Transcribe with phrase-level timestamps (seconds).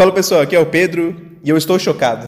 [0.00, 2.24] Fala pessoal, aqui é o Pedro e eu estou chocado.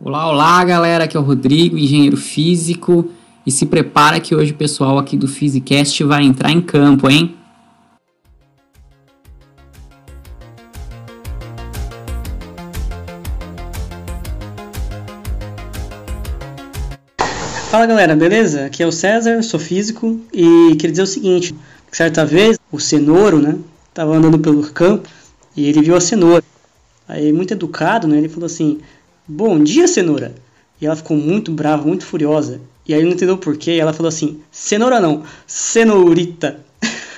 [0.00, 3.10] Olá, olá galera, aqui é o Rodrigo, engenheiro físico,
[3.44, 7.36] e se prepara que hoje o pessoal aqui do Physicast vai entrar em campo, hein?
[17.74, 18.66] Fala galera, beleza?
[18.66, 21.52] Aqui é o César, sou físico e queria dizer o seguinte:
[21.90, 23.58] certa vez o cenouro, né,
[23.92, 25.08] tava andando pelo campo
[25.56, 26.44] e ele viu a cenoura.
[27.08, 28.78] Aí, muito educado, né, ele falou assim:
[29.26, 30.36] Bom dia, cenoura!
[30.80, 32.60] E ela ficou muito brava, muito furiosa.
[32.86, 36.60] E aí não entendeu porquê, e ela falou assim: Cenoura não, cenourita.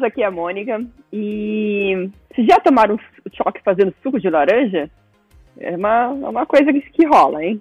[0.00, 0.82] pessoas, aqui é a Mônica.
[1.12, 2.98] E vocês já tomaram
[3.32, 4.90] choque fazendo suco de laranja?
[5.58, 7.60] É uma, é uma coisa que, que rola, hein?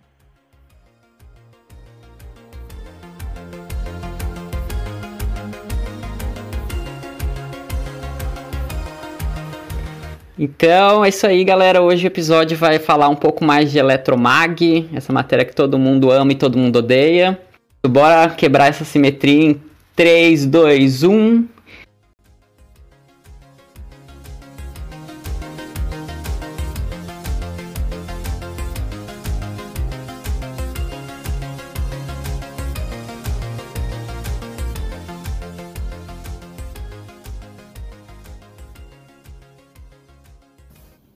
[10.41, 11.81] Então é isso aí, galera.
[11.81, 16.09] Hoje o episódio vai falar um pouco mais de eletromag, essa matéria que todo mundo
[16.09, 17.37] ama e todo mundo odeia.
[17.85, 19.61] Bora quebrar essa simetria em
[19.95, 21.58] 3, 2, 1.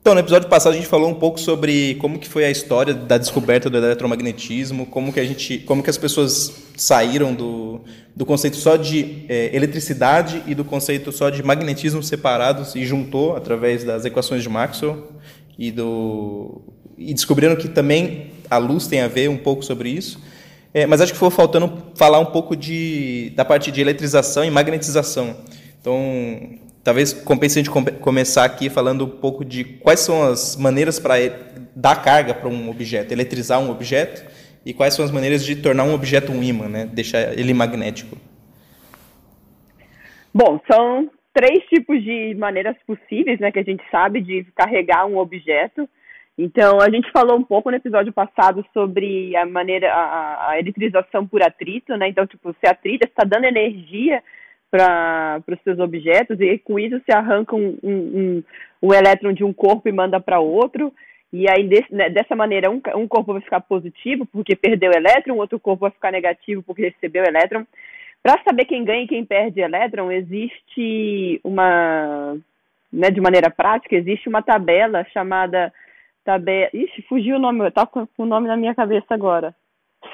[0.04, 2.94] Então, no episódio passado a gente falou um pouco sobre como que foi a história
[2.94, 7.80] da descoberta do eletromagnetismo, como que a gente, como que as pessoas saíram do,
[8.14, 13.38] do conceito só de é, eletricidade e do conceito só de magnetismo separados e juntou
[13.38, 15.08] através das equações de Maxwell
[15.58, 16.62] e do
[16.98, 20.20] e descobriram que também a luz tem a ver um pouco sobre isso.
[20.74, 24.52] É, mas acho que foi faltando falar um pouco de, da parte de eletrização e
[24.52, 25.34] magnetização.
[25.80, 31.00] Então, Talvez compense a gente começar aqui falando um pouco de quais são as maneiras
[31.00, 31.16] para
[31.74, 34.22] dar carga para um objeto, eletrizar um objeto,
[34.66, 36.86] e quais são as maneiras de tornar um objeto um ímã, né?
[36.86, 38.18] deixar ele magnético.
[40.34, 45.18] Bom, são três tipos de maneiras possíveis né, que a gente sabe de carregar um
[45.18, 45.88] objeto.
[46.38, 51.28] Então, a gente falou um pouco no episódio passado sobre a maneira, a, a eletrização
[51.28, 52.10] por atrito, né?
[52.10, 54.24] Então, tipo, se atrita, está dando energia
[54.74, 58.44] para os seus objetos e com isso se arranca um, um, um,
[58.82, 60.92] um elétron de um corpo e manda para outro.
[61.32, 64.98] E aí, desse, né, dessa maneira, um, um corpo vai ficar positivo porque perdeu o
[64.98, 67.68] elétron, outro corpo vai ficar negativo porque recebeu o elétron.
[68.24, 72.36] Para saber quem ganha e quem perde elétron, existe uma,
[72.92, 75.72] né, de maneira prática, existe uma tabela chamada
[76.26, 76.70] tabela.
[76.74, 79.54] Ixi, fugiu o nome, tá com o nome na minha cabeça agora.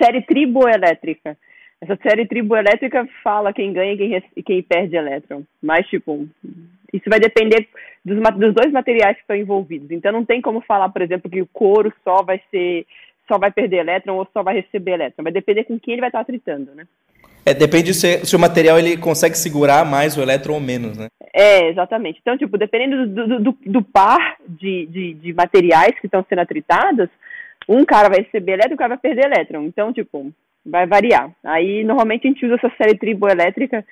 [0.01, 1.37] Série triboelétrica.
[1.81, 5.43] Essa série triboelétrica fala quem ganha e quem, e quem perde elétron.
[5.61, 6.27] Mas, tipo,
[6.93, 7.67] isso vai depender
[8.03, 9.89] dos, dos dois materiais que estão envolvidos.
[9.91, 12.85] Então, não tem como falar, por exemplo, que o couro só vai ser
[13.29, 15.23] só vai perder elétron ou só vai receber elétron.
[15.23, 16.85] Vai depender com quem ele vai estar tritando, né?
[17.45, 21.07] É, depende se, se, o material ele consegue segurar mais o elétron ou menos, né?
[21.33, 22.19] É, exatamente.
[22.21, 27.07] Então, tipo, dependendo do, do, do par de, de, de, materiais que estão sendo atritados,
[27.67, 29.63] um cara vai receber elétron, o cara vai perder elétron.
[29.63, 30.31] Então, tipo,
[30.65, 31.31] vai variar.
[31.43, 33.85] Aí, normalmente, a gente usa essa série triboelétrica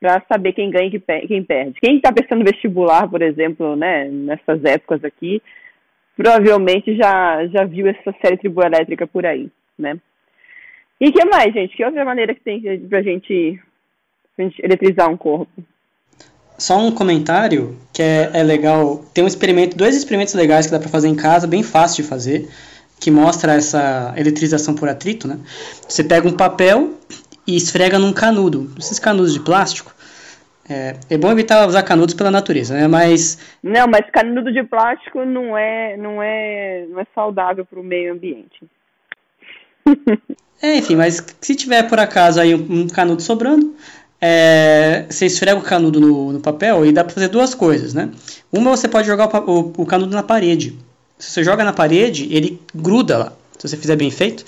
[0.00, 1.80] para saber quem ganha e quem perde.
[1.80, 5.40] Quem está pensando vestibular, por exemplo, né, nessas épocas aqui,
[6.16, 9.96] provavelmente já, já viu essa série triboelétrica por aí, né?
[11.00, 11.76] E o que mais, gente?
[11.76, 13.60] Que outra maneira que tem pra gente,
[14.38, 15.50] gente eletrizar um corpo?
[16.58, 19.04] Só um comentário que é, é legal.
[19.12, 22.08] Tem um experimento, dois experimentos legais que dá para fazer em casa, bem fácil de
[22.08, 22.48] fazer
[23.02, 25.36] que mostra essa eletrização por atrito, né?
[25.88, 26.94] Você pega um papel
[27.44, 29.92] e esfrega num canudo, esses canudos de plástico.
[30.70, 32.86] É, é bom evitar usar canudos pela natureza, né?
[32.86, 37.82] Mas não, mas canudo de plástico não é, não é, não é saudável para o
[37.82, 38.62] meio ambiente.
[40.62, 43.74] é, enfim, mas se tiver por acaso aí um, um canudo sobrando,
[44.20, 48.08] é, você esfrega o canudo no, no papel e dá para fazer duas coisas, né?
[48.52, 50.78] Uma você pode jogar o, o, o canudo na parede
[51.22, 53.32] se você joga na parede, ele gruda lá.
[53.56, 54.44] Se você fizer bem feito,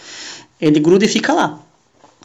[0.60, 1.60] ele gruda e fica lá.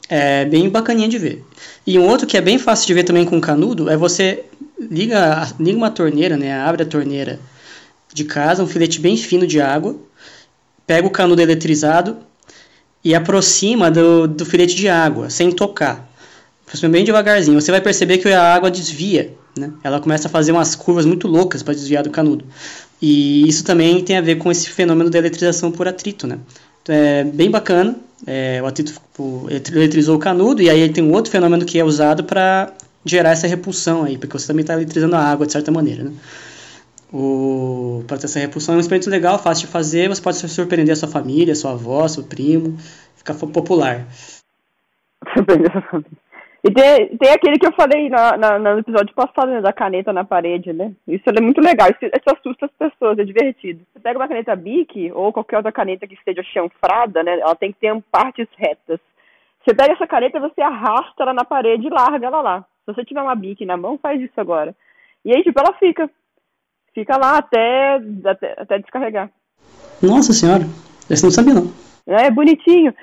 [0.10, 1.46] É bem bacaninha de ver.
[1.86, 4.44] E um outro que é bem fácil de ver também com canudo é você
[4.80, 6.60] liga, liga uma torneira, né?
[6.60, 7.40] Abre a torneira
[8.12, 9.96] de casa, um filete bem fino de água,
[10.88, 12.18] pega o canudo eletrizado
[13.04, 16.10] e aproxima do, do filete de água, sem tocar.
[16.66, 17.62] aproxima bem devagarzinho.
[17.62, 19.72] Você vai perceber que a água desvia, né?
[19.84, 22.46] Ela começa a fazer umas curvas muito loucas para desviar do canudo.
[23.02, 26.40] E isso também tem a ver com esse fenômeno da eletrização por atrito, né?
[26.82, 27.96] Então, é bem bacana.
[28.28, 28.94] É, o atrito
[29.72, 32.74] eletrizou o canudo e aí tem um outro fenômeno que é usado para
[33.06, 36.12] gerar essa repulsão aí, porque você também está eletrizando a água de certa maneira, né?
[37.12, 40.94] O, para ter essa repulsão é um experimento legal, fácil de fazer, você pode surpreender
[40.94, 42.78] a sua família, sua avó, seu primo,
[43.16, 44.06] ficar popular.
[45.34, 46.29] Surpreender a sua família.
[46.64, 50.12] E tem, tem aquele que eu falei na, na, no episódio passado, né, da caneta
[50.12, 50.92] na parede, né?
[51.08, 53.82] Isso é muito legal, isso, isso assusta as pessoas, é divertido.
[53.94, 57.40] Você pega uma caneta Bic ou qualquer outra caneta que esteja chanfrada, né?
[57.40, 59.00] Ela tem que ter partes retas.
[59.64, 62.66] Você pega essa caneta, você arrasta ela na parede e larga ela lá.
[62.86, 64.76] Se você tiver uma Bic na mão, faz isso agora.
[65.24, 66.10] E aí, tipo, ela fica
[66.94, 69.30] fica lá até, até, até descarregar.
[70.02, 70.64] Nossa senhora,
[71.10, 71.72] esse não sabia não.
[72.08, 72.94] É, bonitinho.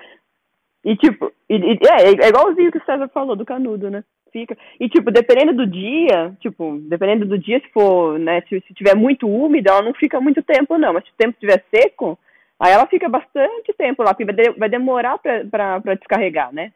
[0.86, 4.04] E tipo, e, e, é, é igualzinho que o César falou do canudo, né?
[4.32, 4.56] Fica.
[4.78, 8.94] E tipo, dependendo do dia, tipo, dependendo do dia, se for, né, se, se tiver
[8.94, 10.92] muito úmido, ela não fica muito tempo, não.
[10.92, 12.16] Mas se o tempo estiver seco,
[12.60, 16.54] aí ela fica bastante tempo lá, porque vai, de, vai demorar pra, pra, pra descarregar,
[16.54, 16.70] né?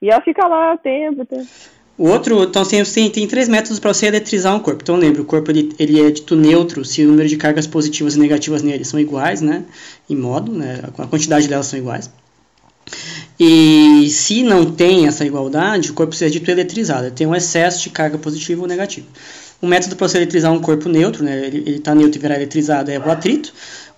[0.00, 1.48] E ela fica lá tempo, tempo.
[1.98, 4.82] O outro, então tem, tem, tem três métodos para você eletrizar um corpo.
[4.82, 8.14] Então lembra, o corpo ele, ele é dito neutro se o número de cargas positivas
[8.14, 9.64] e negativas nele são iguais, né?
[10.08, 10.80] Em modo, né?
[10.96, 12.08] A quantidade delas são iguais.
[13.38, 17.10] E se não tem essa igualdade, o corpo seria dito eletrizado.
[17.10, 19.06] Tem um excesso de carga positiva ou negativa.
[19.62, 21.46] Um método para você eletrizar um corpo neutro, né?
[21.46, 23.52] Ele está neutro e virar eletrizado é o atrito.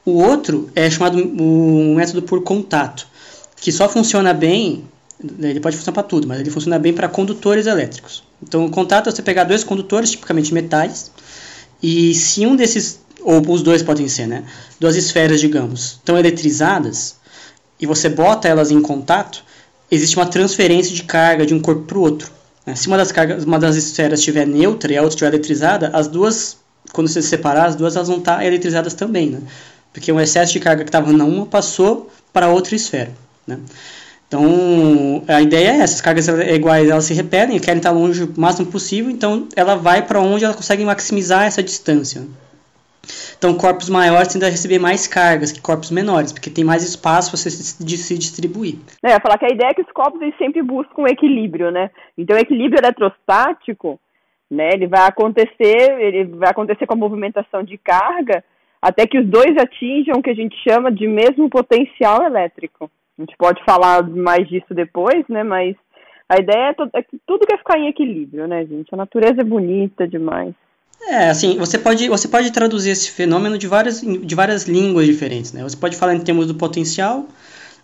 [0.05, 3.07] O outro é chamado um método por contato,
[3.57, 4.85] que só funciona bem
[5.39, 8.23] ele pode funcionar para tudo, mas ele funciona bem para condutores elétricos.
[8.43, 11.11] Então, o contato é você pegar dois condutores, tipicamente metais,
[11.83, 14.45] e se um desses, ou os dois podem ser, né?
[14.79, 17.17] Duas esferas, digamos, estão eletrizadas,
[17.81, 19.43] e você bota elas em contato,
[19.91, 22.31] existe uma transferência de carga de um corpo para o outro.
[22.67, 22.75] Né?
[22.75, 26.07] Se uma das, cargas, uma das esferas estiver neutra e a outra estiver eletrizada, as
[26.07, 26.59] duas,
[26.93, 29.41] quando você separar, as duas elas vão estar eletrizadas também, né?
[29.93, 33.11] Porque um excesso de carga que estava na uma passou para outra esfera,
[33.47, 33.59] né?
[34.29, 38.33] Então, a ideia é essa, as cargas iguais elas se repetem, querem estar longe o
[38.37, 42.23] máximo possível, então ela vai para onde ela consegue maximizar essa distância.
[43.39, 47.31] Então, corpos maiores tendem a receber mais cargas que corpos menores, porque tem mais espaço
[47.31, 48.77] para se, se distribuir.
[49.03, 51.91] É, falar que a ideia é que os corpos eles sempre buscam equilíbrio, né?
[52.17, 53.99] Então, o equilíbrio eletrostático,
[54.51, 58.43] né, ele vai acontecer, ele vai acontecer com a movimentação de carga,
[58.83, 62.91] até que os dois atinjam o que a gente chama de mesmo potencial elétrico.
[63.19, 65.45] A gente pode falar mais disso depois, né?
[65.45, 65.77] Mas
[66.29, 68.93] a ideia é, é que tudo quer ficar em equilíbrio, né, gente?
[68.93, 70.55] A natureza é bonita demais.
[71.03, 75.53] É, assim, você pode, você pode traduzir esse fenômeno de várias, de várias línguas diferentes,
[75.53, 75.63] né?
[75.63, 77.27] Você pode falar em termos do potencial,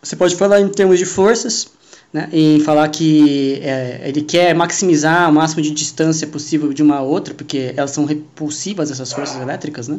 [0.03, 1.69] você pode falar em termos de forças,
[2.13, 2.29] né?
[2.33, 7.03] E falar que é, ele quer maximizar o máximo de distância possível de uma a
[7.03, 9.99] outra, porque elas são repulsivas, essas forças elétricas, né?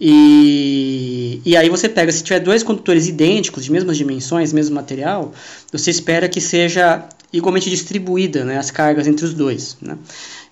[0.00, 5.32] E, e aí você pega, se tiver dois condutores idênticos, de mesmas dimensões, mesmo material,
[5.70, 9.76] você espera que seja igualmente distribuída né, as cargas entre os dois.
[9.80, 9.96] Né?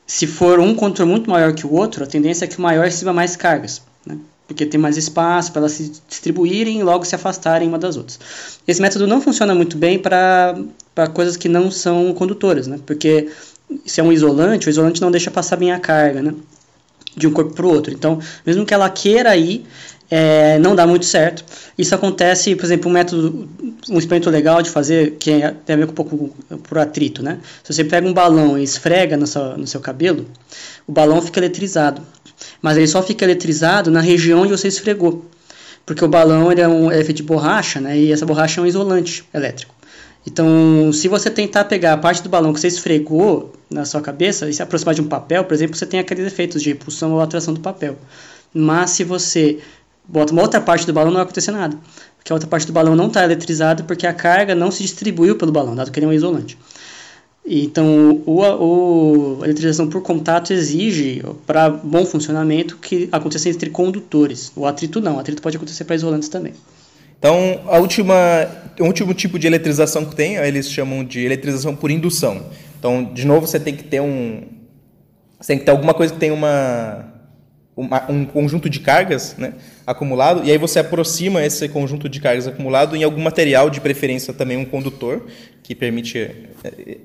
[0.09, 2.87] Se for um condutor muito maior que o outro, a tendência é que o maior
[2.87, 4.17] receba mais cargas, né?
[4.47, 8.19] porque tem mais espaço para elas se distribuírem e logo se afastarem uma das outras.
[8.67, 10.57] Esse método não funciona muito bem para
[11.13, 12.81] coisas que não são condutoras, né?
[12.87, 13.29] porque
[13.85, 16.35] se é um isolante, o isolante não deixa passar bem a carga, né?
[17.15, 17.93] de um corpo para o outro.
[17.93, 19.67] Então, mesmo que ela queira ir,
[20.11, 21.45] é, não dá muito certo.
[21.77, 23.49] Isso acontece, por exemplo, um método,
[23.91, 27.23] um experimento legal de fazer, que é, tem a ver com um pouco por atrito,
[27.23, 27.39] né?
[27.63, 30.27] Se você pega um balão e esfrega no seu, no seu cabelo,
[30.87, 32.01] o balão fica eletrizado.
[32.63, 35.27] Mas ele só fica eletrizado na região onde você esfregou.
[35.85, 37.99] Porque o balão ele é, um, é feito de borracha, né?
[37.99, 39.75] E essa borracha é um isolante elétrico.
[40.27, 44.49] Então, se você tentar pegar a parte do balão que você esfregou na sua cabeça
[44.49, 47.21] e se aproximar de um papel, por exemplo, você tem aqueles efeitos de repulsão ou
[47.21, 47.97] atração do papel.
[48.53, 49.59] Mas se você
[50.09, 51.77] bota uma outra parte do balão, não vai acontecer nada.
[52.17, 55.37] Porque a outra parte do balão não está eletrizada porque a carga não se distribuiu
[55.37, 56.59] pelo balão, dado que ele é um isolante.
[57.51, 64.53] Então, o, o, a eletrização por contato exige, para bom funcionamento, que aconteça entre condutores.
[64.55, 66.53] O atrito não, o atrito pode acontecer para isolantes também.
[67.19, 68.15] Então, a última,
[68.79, 72.47] o último tipo de eletrização que tem, eles chamam de eletrização por indução.
[72.79, 74.43] Então, de novo, você tem que ter um,
[75.41, 77.08] você tem que ter alguma coisa que tenha uma,
[77.79, 79.55] uma, um conjunto de cargas, né,
[79.87, 84.35] acumulado, e aí você aproxima esse conjunto de cargas acumulado em algum material, de preferência
[84.35, 85.27] também um condutor,
[85.63, 86.29] que permite, é,
[86.65, 86.99] é,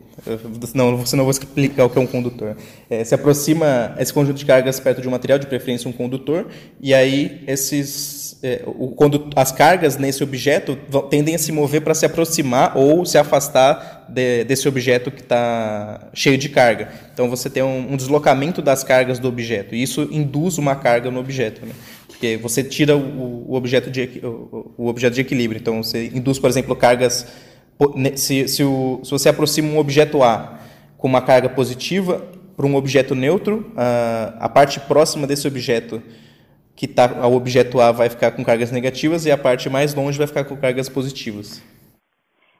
[0.73, 2.57] não, você não vou explicar o que é um condutor.
[2.89, 6.47] É, se aproxima esse conjunto de cargas perto de um material, de preferência um condutor,
[6.81, 8.61] e aí esses é,
[8.97, 10.77] quando as cargas nesse objeto
[11.09, 16.09] tendem a se mover para se aproximar ou se afastar de, desse objeto que está
[16.13, 16.89] cheio de carga.
[17.13, 21.09] Então você tem um, um, deslocamento das cargas do objeto e isso induz uma carga
[21.09, 21.71] no objeto, né?
[22.05, 25.57] porque você tira o, o objeto de o, o, objeto de equilíbrio.
[25.57, 27.25] Então você induz, por exemplo, cargas
[28.17, 30.59] se, se, o, se você aproxima um objeto A
[30.97, 32.25] com uma carga positiva
[32.57, 36.03] para um objeto neutro, a, a parte próxima desse objeto
[36.75, 40.17] que está ao objeto A vai ficar com cargas negativas e a parte mais longe
[40.17, 41.63] vai ficar com cargas positivas.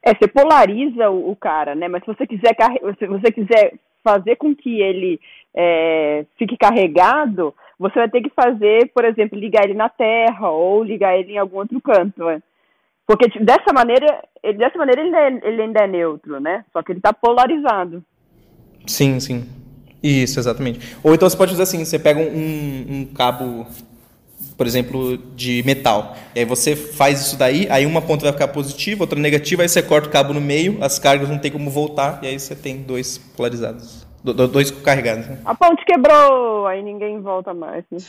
[0.04, 1.88] É, você polariza o, o cara, né?
[1.88, 2.56] Mas se você quiser
[3.00, 5.20] se você quiser fazer com que ele
[5.56, 10.84] é, fique carregado, você vai ter que fazer, por exemplo, ligar ele na Terra ou
[10.84, 12.42] ligar ele em algum outro canto, né?
[13.08, 16.64] Porque dessa maneira, ele, dessa maneira ele, é, ele ainda é neutro, né?
[16.72, 18.04] Só que ele está polarizado.
[18.86, 19.46] Sim, sim.
[20.02, 20.98] Isso, exatamente.
[21.04, 23.66] Ou então você pode fazer assim, você pega um, um cabo
[24.58, 26.16] por exemplo, de metal.
[26.36, 29.70] E aí você faz isso daí, aí uma ponta vai ficar positiva, outra negativa, aí
[29.70, 32.56] você corta o cabo no meio, as cargas não tem como voltar, e aí você
[32.56, 34.06] tem dois polarizados.
[34.24, 35.28] dois carregados.
[35.28, 35.40] Né?
[35.46, 37.84] A ponte quebrou, aí ninguém volta mais.
[37.92, 38.00] Né?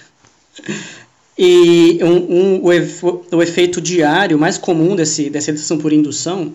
[1.36, 6.54] E um, um, o, o, efeito diário mais comum desse, dessa redução por indução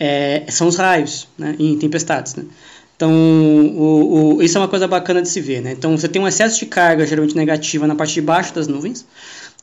[0.00, 2.34] é, são os raios né, em tempestades.
[2.34, 2.44] Né?
[2.96, 5.60] Então, o, o, isso é uma coisa bacana de se ver.
[5.60, 5.72] Né?
[5.72, 9.04] Então, você tem um excesso de carga, geralmente negativa, na parte de baixo das nuvens.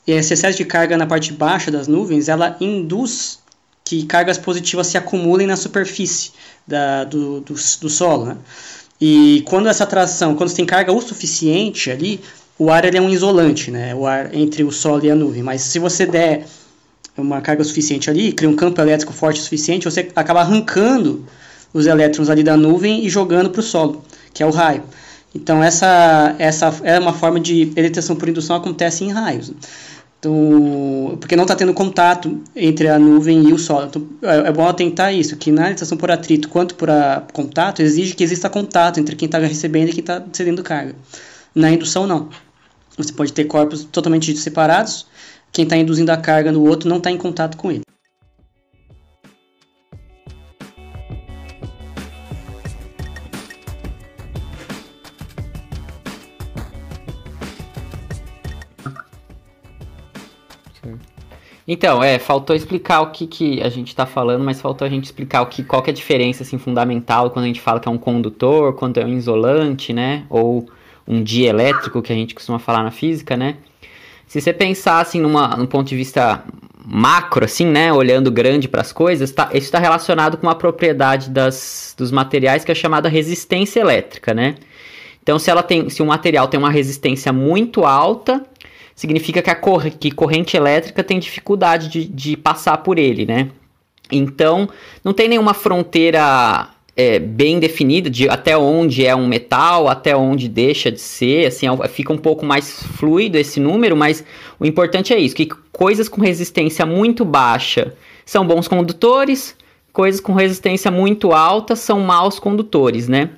[0.06, 3.40] E esse excesso de carga na parte baixa das nuvens, ela induz
[3.84, 6.32] que cargas positivas se acumulem na superfície
[6.68, 8.26] da, do, do, do solo.
[8.26, 8.38] Né?
[9.02, 12.22] E quando essa atração, quando você tem carga o suficiente ali,
[12.58, 13.96] o ar ele é um isolante, né?
[13.96, 15.42] o ar entre o solo e a nuvem.
[15.42, 16.46] Mas se você der
[17.18, 21.26] uma carga suficiente ali, cria um campo elétrico forte o suficiente, você acaba arrancando
[21.74, 24.04] os elétrons ali da nuvem e jogando para o solo,
[24.34, 24.84] que é o raio.
[25.34, 29.52] Então essa, essa é uma forma de eletrização por indução acontece em raios.
[30.24, 33.88] Então, porque não está tendo contato entre a nuvem e o solo.
[33.88, 37.82] Então, é, é bom atentar isso, que na eletrização por atrito quanto por a, contato,
[37.82, 40.96] exige que exista contato entre quem está recebendo e quem está cedendo carga.
[41.54, 42.30] Na indução, não.
[42.98, 45.06] Você pode ter corpos totalmente separados,
[45.52, 47.83] quem está induzindo a carga no outro não está em contato com ele.
[61.68, 65.06] Então, é, faltou explicar o que, que a gente está falando, mas faltou a gente
[65.06, 67.88] explicar o que, qual que é a diferença assim, fundamental quando a gente fala que
[67.88, 70.26] é um condutor, quando é um isolante, né?
[70.30, 70.68] Ou
[71.08, 73.58] um dielétrico, que a gente costuma falar na física, né?
[74.28, 76.44] Se você pensar assim numa, num ponto de vista
[76.86, 77.94] macro, assim, né?
[77.94, 82.66] Olhando grande para as coisas, tá, isso está relacionado com uma propriedade das, dos materiais
[82.66, 84.56] que é chamada resistência elétrica, né?
[85.22, 88.46] Então, se ela tem, se um material tem uma resistência muito alta,
[88.96, 93.50] significa que a cor que corrente elétrica tem dificuldade de, de passar por ele, né?
[94.12, 94.70] Então,
[95.04, 100.48] não tem nenhuma fronteira é, bem definida de até onde é um metal, até onde
[100.48, 104.24] deixa de ser, assim, é fica um pouco mais fluido esse número, mas
[104.60, 107.94] o importante é isso, que coisas com resistência muito baixa
[108.26, 109.56] são bons condutores,
[109.92, 113.32] coisas com resistência muito alta são maus condutores, né?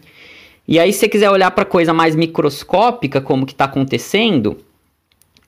[0.68, 4.58] E aí, se você quiser olhar para coisa mais microscópica, como que está acontecendo,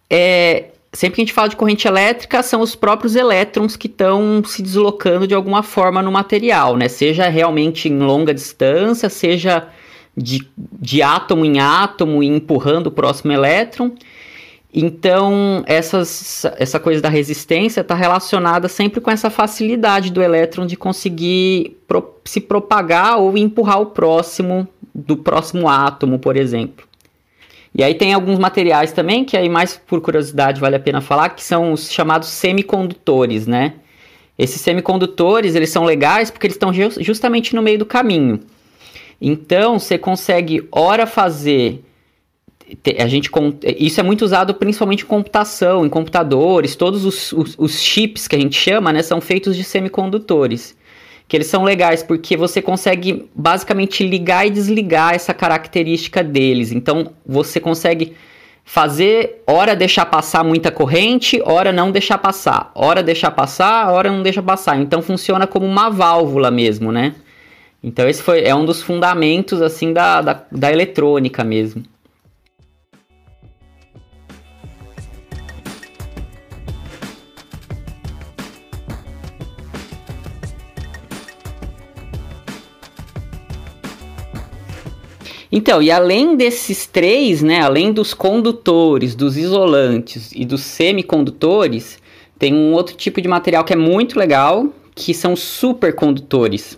[0.09, 4.43] é, sempre que a gente fala de corrente elétrica, são os próprios elétrons que estão
[4.43, 6.87] se deslocando de alguma forma no material, né?
[6.87, 9.67] Seja realmente em longa distância, seja
[10.15, 13.91] de, de átomo em átomo e empurrando o próximo elétron.
[14.73, 20.75] Então, essas, essa coisa da resistência está relacionada sempre com essa facilidade do elétron de
[20.75, 26.86] conseguir pro, se propagar ou empurrar o próximo do próximo átomo, por exemplo.
[27.77, 31.29] E aí tem alguns materiais também, que aí mais por curiosidade vale a pena falar,
[31.29, 33.75] que são os chamados semicondutores, né?
[34.35, 38.39] Esses semicondutores, eles são legais porque eles estão justamente no meio do caminho.
[39.21, 41.83] Então, você consegue, ora fazer
[42.99, 43.29] a gente
[43.79, 48.35] isso é muito usado principalmente em computação, em computadores, todos os, os, os chips que
[48.35, 50.75] a gente chama, né, são feitos de semicondutores
[51.27, 56.71] que eles são legais porque você consegue basicamente ligar e desligar essa característica deles.
[56.71, 58.15] Então você consegue
[58.63, 64.21] fazer, hora deixar passar muita corrente, hora não deixar passar, hora deixar passar, hora não
[64.21, 64.77] deixar passar.
[64.79, 67.15] Então funciona como uma válvula mesmo, né?
[67.83, 71.83] Então esse foi, é um dos fundamentos assim da, da, da eletrônica mesmo.
[85.57, 91.97] Então, e além desses três, né, além dos condutores, dos isolantes e dos semicondutores,
[92.37, 96.77] tem um outro tipo de material que é muito legal, que são supercondutores.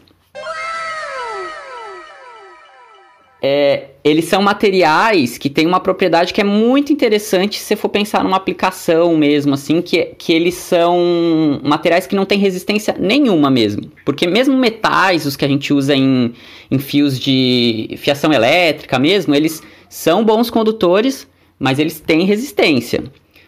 [3.44, 8.24] É, eles são materiais que têm uma propriedade que é muito interessante se for pensar
[8.24, 13.84] numa aplicação mesmo, assim, que, que eles são materiais que não têm resistência nenhuma mesmo.
[14.04, 16.34] Porque mesmo metais, os que a gente usa em,
[16.72, 21.28] em fios de fiação elétrica mesmo, eles são bons condutores,
[21.60, 23.04] mas eles têm resistência.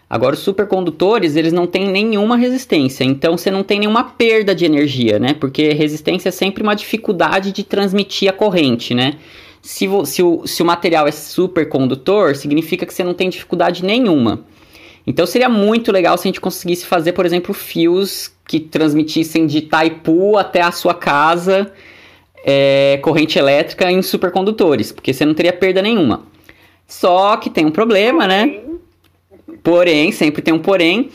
[0.09, 4.65] Agora, os supercondutores, eles não têm nenhuma resistência, então você não tem nenhuma perda de
[4.65, 5.33] energia, né?
[5.33, 9.13] Porque resistência é sempre uma dificuldade de transmitir a corrente, né?
[9.61, 14.43] Se, se, o, se o material é supercondutor, significa que você não tem dificuldade nenhuma.
[15.05, 19.61] Então seria muito legal se a gente conseguisse fazer, por exemplo, fios que transmitissem de
[19.61, 21.71] Taipu até a sua casa
[22.43, 26.23] é, corrente elétrica em supercondutores, porque você não teria perda nenhuma.
[26.87, 28.59] Só que tem um problema, né?
[29.63, 31.09] Porém, sempre tem um porém.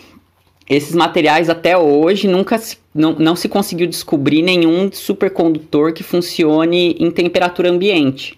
[0.68, 6.96] Esses materiais até hoje nunca se, não, não se conseguiu descobrir nenhum supercondutor que funcione
[6.99, 8.37] em temperatura ambiente.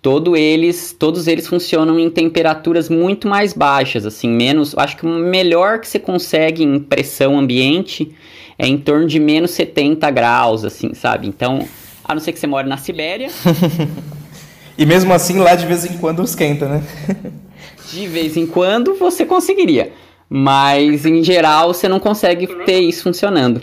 [0.00, 4.72] Todo eles, todos eles funcionam em temperaturas muito mais baixas, assim, menos.
[4.78, 8.14] Acho que o melhor que você consegue em pressão ambiente
[8.56, 11.26] é em torno de menos 70 graus, assim, sabe?
[11.26, 11.66] Então,
[12.04, 13.28] a não ser que você mora na Sibéria.
[14.78, 16.84] e mesmo assim, lá de vez em quando esquenta, né?
[17.90, 19.92] de vez em quando você conseguiria.
[20.28, 23.62] Mas em geral você não consegue ter isso funcionando.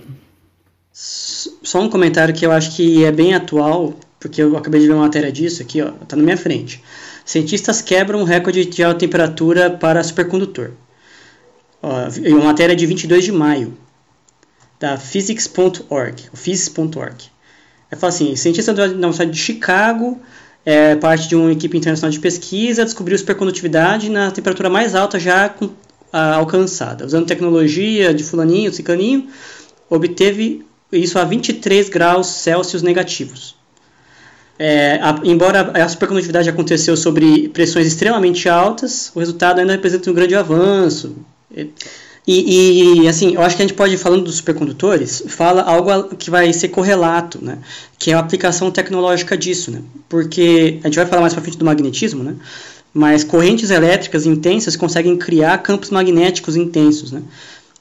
[0.91, 4.93] Só um comentário que eu acho que é bem atual, porque eu acabei de ver
[4.93, 6.81] uma matéria disso aqui, ó, tá na minha frente.
[7.25, 10.72] Cientistas quebram o recorde de alta temperatura para supercondutor.
[11.81, 11.91] Ó,
[12.29, 13.77] uma matéria de 22 de maio,
[14.79, 17.25] da physics.org, physics.org.
[17.91, 20.19] É fala assim, cientistas da Universidade de Chicago,
[20.65, 25.53] é, parte de uma equipe internacional de pesquisa, descobriu supercondutividade na temperatura mais alta já
[26.15, 27.05] com, a, alcançada.
[27.05, 29.28] Usando tecnologia de fulaninho, cicaninho,
[29.89, 33.56] obteve isso a 23 graus Celsius negativos.
[34.58, 40.13] É, a, embora a supercondutividade aconteceu sobre pressões extremamente altas, o resultado ainda representa um
[40.13, 41.15] grande avanço.
[42.28, 46.32] E, e, assim, eu acho que a gente pode, falando dos supercondutores, fala algo que
[46.32, 47.60] vai ser correlato, né?
[47.99, 49.82] Que é a aplicação tecnológica disso, né?
[50.10, 52.36] Porque a gente vai falar mais para frente do magnetismo, né?
[52.97, 57.21] Mas correntes elétricas intensas conseguem criar campos magnéticos intensos, né?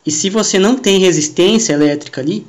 [0.05, 2.45] E se você não tem resistência elétrica ali,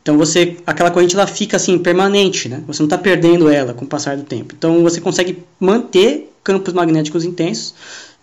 [0.00, 2.62] então você aquela corrente ela fica assim permanente, né?
[2.66, 4.54] Você não está perdendo ela com o passar do tempo.
[4.56, 7.74] Então você consegue manter campos magnéticos intensos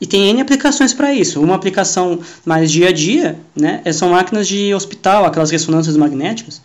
[0.01, 1.39] e tem N aplicações para isso.
[1.39, 3.81] Uma aplicação mais dia a dia, né?
[3.85, 6.59] É, são máquinas de hospital, aquelas ressonâncias magnéticas.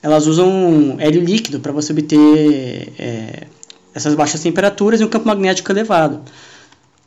[0.00, 3.46] Elas usam hélio líquido para você obter é,
[3.92, 6.20] essas baixas temperaturas e um campo magnético elevado.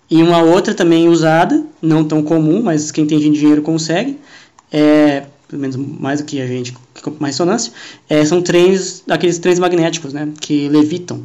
[0.10, 4.20] E uma outra também usada, não tão comum, mas quem tem dinheiro consegue,
[4.72, 7.72] é, pelo menos mais do que a gente, com mais ressonância,
[8.10, 11.24] é, são trens, aqueles trens magnéticos, né, que levitam.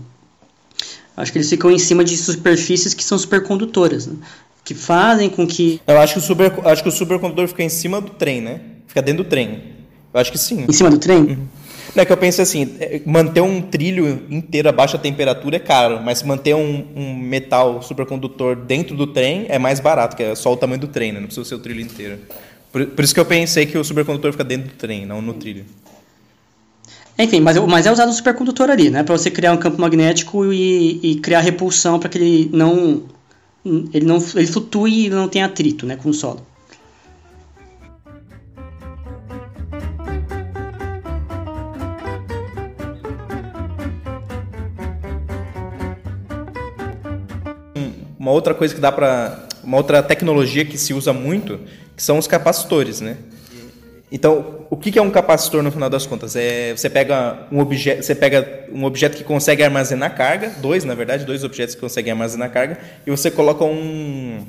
[1.17, 4.14] Acho que eles ficam em cima de superfícies que são supercondutoras, né,
[4.64, 5.81] que fazem com que...
[5.87, 8.61] Eu acho que, o super, acho que o supercondutor fica em cima do trem, né?
[8.87, 9.62] Fica dentro do trem.
[10.12, 10.67] Eu acho que sim.
[10.69, 11.19] Em cima do trem?
[11.19, 11.38] Uhum.
[11.94, 15.59] Não, é que eu penso assim, é, manter um trilho inteiro a baixa temperatura é
[15.59, 20.35] caro, mas manter um, um, metal supercondutor dentro do trem é mais barato, que é
[20.35, 21.20] só o tamanho do trem, né?
[21.20, 22.18] não precisa ser o trilho inteiro.
[22.70, 25.35] Por, por, isso que eu pensei que o supercondutor fica dentro do trem, não no
[25.35, 25.64] trilho.
[27.18, 29.03] Enfim, mas, mas é usado o supercondutor ali, né?
[29.03, 33.03] Para você criar um campo magnético e, e criar repulsão para que ele não
[33.92, 36.46] ele não ele flutue e não tenha atrito, né, com o solo.
[48.29, 51.59] Uma outra coisa que dá para uma outra tecnologia que se usa muito
[51.97, 53.17] que são os capacitores, né?
[54.12, 56.37] Então, o que é um capacitor no final das contas?
[56.37, 60.95] É você pega um objeto, você pega um objeto que consegue armazenar carga, dois, na
[60.95, 64.45] verdade, dois objetos que conseguem armazenar carga, e você coloca um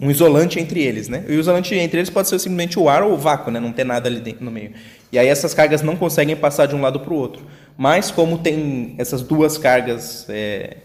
[0.00, 1.26] um isolante entre eles, né?
[1.28, 3.60] O isolante entre eles pode ser simplesmente o ar ou o vácuo, né?
[3.60, 4.72] Não ter nada ali dentro no meio.
[5.12, 7.44] E aí essas cargas não conseguem passar de um lado para o outro.
[7.76, 10.78] Mas como tem essas duas cargas é,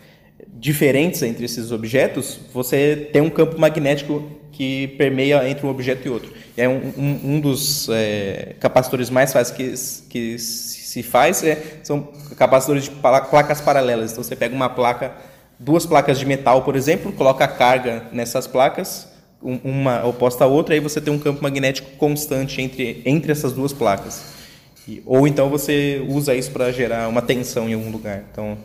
[0.59, 6.09] diferentes entre esses objetos, você tem um campo magnético que permeia entre um objeto e
[6.09, 6.33] outro.
[6.57, 12.07] É um, um, um dos é, capacitores mais fáceis que, que se faz é, são
[12.35, 14.11] capacitores de placas paralelas.
[14.11, 15.11] Então você pega uma placa,
[15.59, 19.07] duas placas de metal, por exemplo, coloca a carga nessas placas,
[19.39, 23.71] uma oposta à outra, aí você tem um campo magnético constante entre, entre essas duas
[23.71, 24.25] placas.
[24.87, 28.23] E, ou então você usa isso para gerar uma tensão em algum lugar.
[28.31, 28.57] Então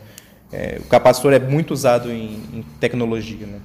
[0.53, 3.47] é, o capacitor é muito usado em, em tecnologia.
[3.47, 3.59] Né?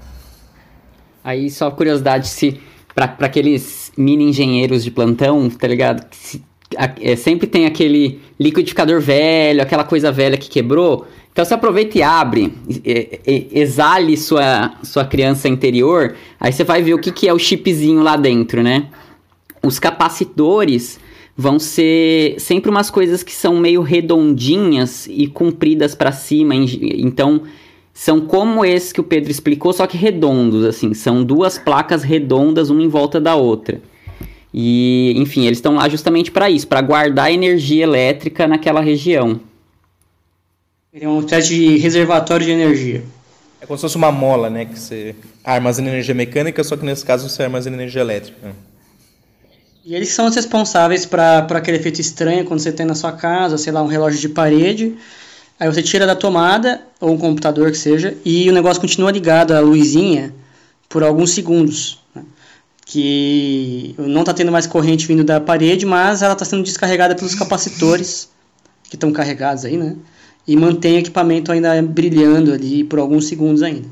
[1.23, 2.59] Aí, só curiosidade, se
[2.95, 6.05] para aqueles mini engenheiros de plantão, tá ligado?
[6.11, 6.43] Se,
[6.77, 11.07] a, é, sempre tem aquele liquidificador velho, aquela coisa velha que quebrou.
[11.31, 12.53] Então você aproveita e abre,
[12.85, 17.33] e, e, exale sua, sua criança interior, aí você vai ver o que, que é
[17.33, 18.89] o chipzinho lá dentro, né?
[19.63, 20.99] Os capacitores
[21.41, 26.53] vão ser sempre umas coisas que são meio redondinhas e compridas para cima.
[26.53, 27.43] Então,
[27.95, 30.93] são como esse que o Pedro explicou, só que redondos, assim.
[30.95, 33.81] São duas placas redondas, uma em volta da outra.
[34.53, 39.41] E, enfim, eles estão lá justamente para isso, para guardar energia elétrica naquela região.
[40.93, 43.05] Ele é um teste de reservatório de energia.
[43.61, 44.65] É como se fosse uma mola, né?
[44.65, 48.57] Que você armazena energia mecânica, só que nesse caso você armazena energia elétrica.
[49.89, 53.57] E eles são os responsáveis para aquele efeito estranho quando você tem na sua casa,
[53.57, 54.95] sei lá, um relógio de parede.
[55.59, 59.53] Aí você tira da tomada, ou um computador que seja, e o negócio continua ligado
[59.53, 60.35] à luzinha
[60.91, 62.03] por alguns segundos.
[62.15, 62.23] Né?
[62.85, 67.35] Que não está tendo mais corrente vindo da parede, mas ela está sendo descarregada pelos
[67.35, 68.29] capacitores
[68.91, 69.97] que estão carregados aí, né?
[70.47, 73.89] E mantém o equipamento ainda brilhando ali por alguns segundos ainda.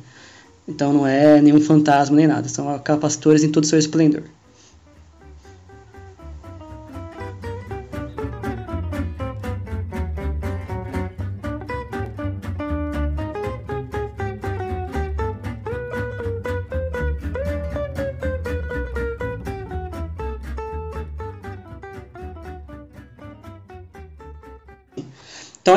[0.69, 4.25] Então não é nenhum fantasma nem nada, são capacitores em todo o seu esplendor.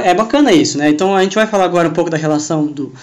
[0.06, 0.90] É bacana isso, né?
[0.90, 2.94] Então a gente vai falar agora um pouco da relação do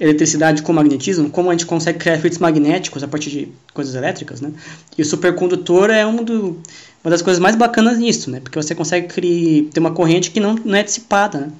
[0.00, 4.40] eletricidade com magnetismo, como a gente consegue criar efeitos magnéticos a partir de coisas elétricas,
[4.40, 4.52] né?
[4.96, 6.62] E o supercondutor é um do,
[7.02, 8.40] uma das coisas mais bacanas nisso, né?
[8.40, 11.52] Porque você consegue criar, ter uma corrente que não, não é dissipada, né?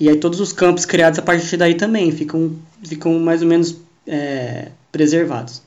[0.00, 3.80] E aí todos os campos criados a partir daí também ficam, ficam mais ou menos
[4.06, 5.62] é, preservados.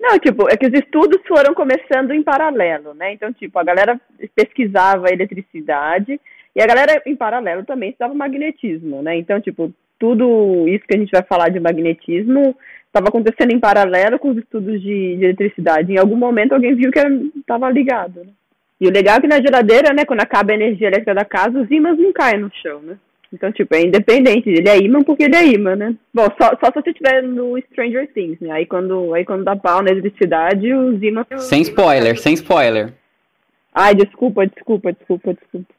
[0.00, 3.12] Não, tipo, é que os estudos foram começando em paralelo, né?
[3.12, 4.00] Então, tipo, a galera
[4.34, 6.20] pesquisava a eletricidade
[6.54, 9.16] e a galera, em paralelo, também estudava magnetismo, né?
[9.16, 14.18] Então, tipo, tudo isso que a gente vai falar de magnetismo estava acontecendo em paralelo
[14.18, 15.92] com os estudos de, de, eletricidade.
[15.92, 17.00] Em algum momento alguém viu que
[17.38, 18.32] estava ligado, né?
[18.78, 21.58] E o legal é que na geladeira, né, quando acaba a energia elétrica da casa,
[21.58, 22.98] os ímãs não caem no chão, né?
[23.32, 24.50] Então, tipo, é independente.
[24.50, 25.94] Ele é imã porque ele é imã, né?
[26.12, 28.50] Bom, só, só se você estiver no Stranger Things, né?
[28.50, 31.26] Aí quando, aí quando dá pau na eletricidade, os ímãs...
[31.38, 32.92] Sem spoiler, sem spoiler.
[33.72, 35.74] Ai, desculpa, desculpa, desculpa, desculpa.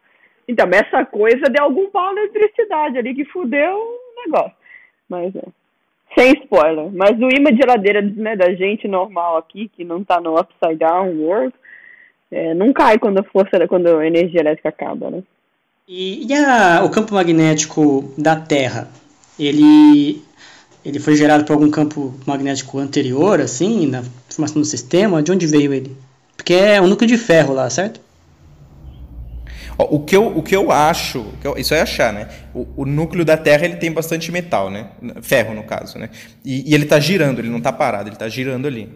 [0.47, 4.56] Então, essa coisa deu algum pau na eletricidade ali que fudeu o negócio.
[5.10, 5.43] Mas é.
[6.17, 6.91] Sem spoiler.
[6.93, 10.75] Mas o imã de geladeira né, da gente normal aqui, que não tá no upside
[10.75, 11.53] down world,
[12.32, 15.23] é, não cai quando a força, quando a energia elétrica acaba, né?
[15.88, 18.89] E, e a, o campo magnético da Terra,
[19.38, 20.23] ele,
[20.86, 25.21] ele foi gerado por algum campo magnético anterior, assim, na formação do sistema?
[25.21, 25.95] De onde veio ele?
[26.36, 27.99] Porque é um núcleo de ferro lá, certo?
[29.77, 32.29] O que eu, o que eu acho, que eu, isso é achar, né?
[32.53, 34.89] O, o, núcleo da Terra ele tem bastante metal, né?
[35.21, 36.09] Ferro, no caso, né?
[36.45, 38.89] E, e ele está girando, ele não está parado, ele está girando ali.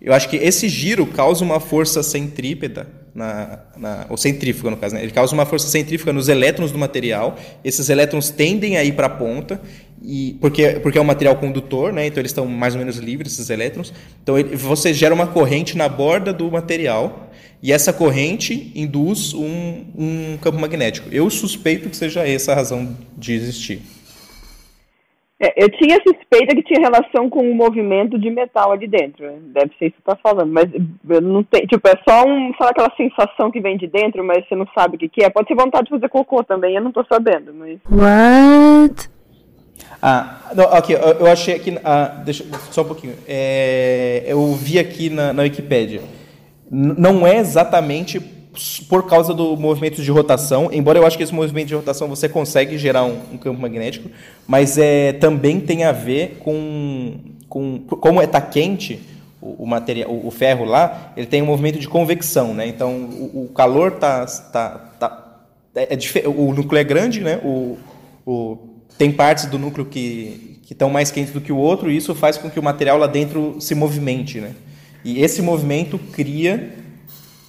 [0.00, 4.94] Eu acho que esse giro causa uma força centrípeta, na, na, ou centrífuga no caso,
[4.94, 5.02] né?
[5.02, 7.36] ele causa uma força centrífuga nos elétrons do material.
[7.64, 9.60] Esses elétrons tendem a ir para a ponta,
[10.02, 12.06] e, porque, porque é um material condutor, né?
[12.06, 13.92] então eles estão mais ou menos livres, esses elétrons.
[14.22, 17.29] Então ele, você gera uma corrente na borda do material
[17.62, 21.08] e essa corrente induz um, um campo magnético.
[21.12, 23.82] Eu suspeito que seja essa a razão de existir.
[25.42, 29.26] É, eu tinha suspeita que tinha relação com o movimento de metal ali dentro.
[29.54, 30.68] Deve ser isso que você tá falando, mas
[31.08, 31.66] eu não tenho.
[31.66, 34.96] Tipo, é só um, só aquela sensação que vem de dentro, mas você não sabe
[34.96, 35.30] o que, que é.
[35.30, 37.78] Pode ser vontade de fazer cocô também, eu não tô sabendo, mas.
[37.90, 39.10] What?
[40.02, 41.78] Ah, não, ok, eu, eu achei aqui.
[41.82, 43.14] Ah, deixa, só um pouquinho.
[43.26, 46.02] É, eu vi aqui na, na Wikipédia
[46.70, 48.20] não é exatamente
[48.88, 52.28] por causa do movimento de rotação, embora eu acho que esse movimento de rotação você
[52.28, 54.10] consegue gerar um, um campo magnético,
[54.46, 57.14] mas é, também tem a ver com,
[57.48, 59.00] com como está quente
[59.40, 62.66] o, o, material, o, o, ferro lá, ele tem um movimento de convecção, né?
[62.66, 65.40] Então o, o calor tá, tá, tá
[65.74, 67.40] é, é, o núcleo é grande, né?
[67.44, 67.78] O,
[68.26, 68.58] o,
[68.98, 72.14] tem partes do núcleo que que estão mais quentes do que o outro e isso
[72.14, 74.54] faz com que o material lá dentro se movimente, né?
[75.04, 76.74] E esse movimento cria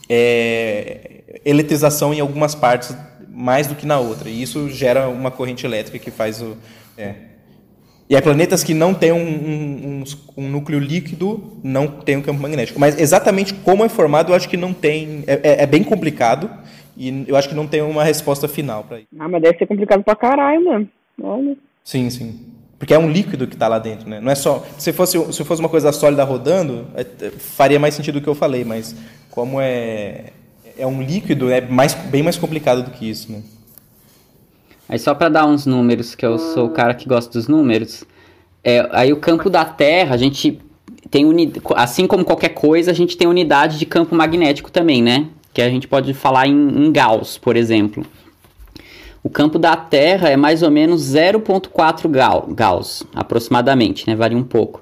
[0.10, 2.96] é, eletrização em algumas partes
[3.30, 4.30] mais do que na outra.
[4.30, 6.58] E isso gera uma corrente elétrica que faz o.
[6.98, 7.16] É.
[8.10, 10.04] E há planetas que não têm um, um,
[10.38, 12.78] um, um, núcleo líquido, não tem um campo magnético.
[12.78, 15.24] Mas exatamente como é formado, eu acho que não tem.
[15.26, 16.50] É, é, é bem complicado.
[16.98, 19.08] E eu acho que não tem uma resposta final para isso.
[19.18, 20.90] Ah, mas deve ser complicado pra caralho, mano.
[21.24, 21.56] Olha.
[21.84, 22.38] Sim, sim.
[22.82, 24.20] Porque é um líquido que está lá dentro, né?
[24.20, 24.66] Não é só.
[24.76, 28.34] Se fosse, se fosse uma coisa sólida rodando, é, faria mais sentido o que eu
[28.34, 28.96] falei, mas
[29.30, 30.32] como é,
[30.76, 33.44] é um líquido, é mais, bem mais complicado do que isso, né?
[34.90, 38.04] Aí só para dar uns números, que eu sou o cara que gosta dos números,
[38.64, 40.60] é, aí o campo da Terra, a gente
[41.12, 45.28] tem unidade, assim como qualquer coisa, a gente tem unidade de campo magnético também, né?
[45.54, 48.04] Que a gente pode falar em, em Gauss, por exemplo.
[49.24, 52.10] O campo da Terra é mais ou menos 0.4
[52.56, 54.16] Gauss, aproximadamente, né?
[54.16, 54.82] Varia um pouco.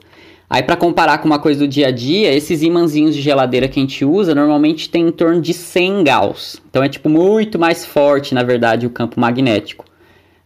[0.49, 3.79] Aí para comparar com uma coisa do dia a dia, esses imãzinhos de geladeira que
[3.79, 6.61] a gente usa normalmente tem em torno de 100 Gauss.
[6.69, 9.85] Então é tipo muito mais forte, na verdade, o campo magnético.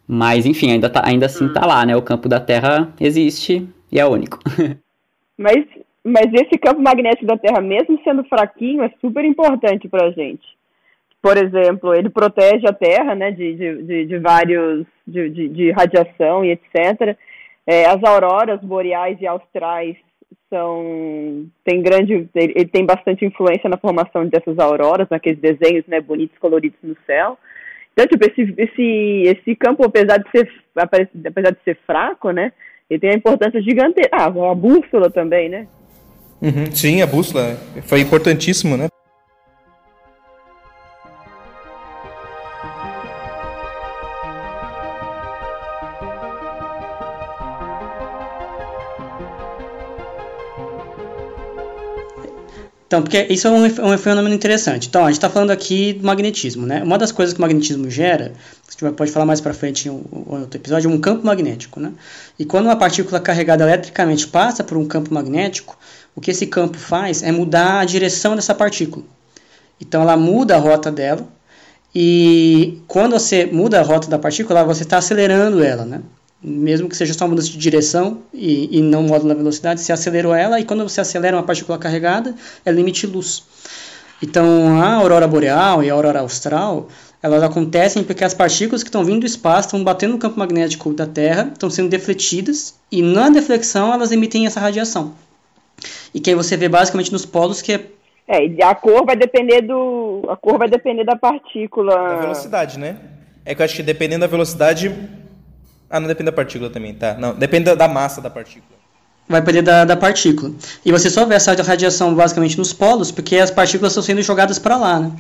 [0.08, 1.54] Mas enfim, ainda, tá, ainda assim hum.
[1.54, 1.96] tá lá, né?
[1.96, 4.40] O campo da Terra existe e é único.
[5.38, 5.64] mas,
[6.04, 10.44] mas esse campo magnético da Terra, mesmo sendo fraquinho, é super importante para a gente
[11.24, 16.44] por exemplo, ele protege a Terra, né, de, de, de vários, de, de, de, radiação
[16.44, 17.18] e etc.
[17.66, 19.96] É, as auroras boreais e austrais
[20.50, 26.02] são, tem grande, ele, ele, tem bastante influência na formação dessas auroras, naqueles desenhos, né,
[26.02, 27.38] bonitos, coloridos no céu.
[27.94, 32.52] Então, tipo, esse, esse, esse campo, apesar de ser, apesar de ser fraco, né,
[32.90, 34.10] ele tem a importância gigantesca.
[34.12, 35.68] Ah, a bússola também, né?
[36.42, 38.88] Uhum, sim, a bússola foi importantíssimo, né?
[52.94, 54.88] Então, porque isso é um, um fenômeno interessante.
[54.88, 56.84] Então, a gente está falando aqui do magnetismo, né?
[56.84, 58.34] Uma das coisas que o magnetismo gera,
[58.68, 61.80] a gente pode falar mais para frente em um, outro episódio, é um campo magnético,
[61.80, 61.92] né?
[62.38, 65.76] E quando uma partícula carregada eletricamente passa por um campo magnético,
[66.16, 69.04] o que esse campo faz é mudar a direção dessa partícula.
[69.82, 71.28] Então, ela muda a rota dela,
[71.96, 76.00] e quando você muda a rota da partícula, você está acelerando ela, né?
[76.44, 79.94] Mesmo que seja só uma mudança de direção e, e não modo na velocidade, você
[79.94, 83.44] acelerou ela e quando você acelera uma partícula carregada, ela emite luz.
[84.22, 86.90] Então, a aurora boreal e a aurora austral,
[87.22, 90.94] elas acontecem porque as partículas que estão vindo do espaço estão batendo no campo magnético
[90.94, 95.14] da Terra, estão sendo defletidas e na deflexão elas emitem essa radiação.
[96.14, 97.86] E que aí você vê basicamente nos polos que é
[98.28, 100.24] é, a cor vai depender do.
[100.30, 101.94] A cor vai depender da partícula.
[101.94, 102.98] Da velocidade, né?
[103.46, 104.90] É que eu acho que dependendo da velocidade,
[105.94, 107.14] ah, não depende da partícula também, tá?
[107.20, 108.80] Não, depende da massa da partícula.
[109.30, 110.52] Vai depender da, da partícula.
[110.84, 114.58] E você só vê essa radiação basicamente nos polos, porque as partículas estão sendo jogadas
[114.58, 115.12] para lá, né?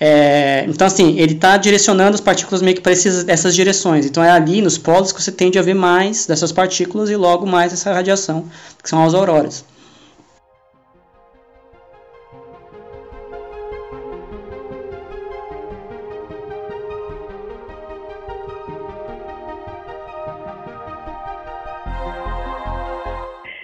[0.00, 4.06] É, então, assim, ele está direcionando as partículas meio que para essas direções.
[4.06, 7.46] Então, é ali nos polos que você tende a ver mais dessas partículas e logo
[7.46, 8.46] mais essa radiação,
[8.82, 9.62] que são as auroras.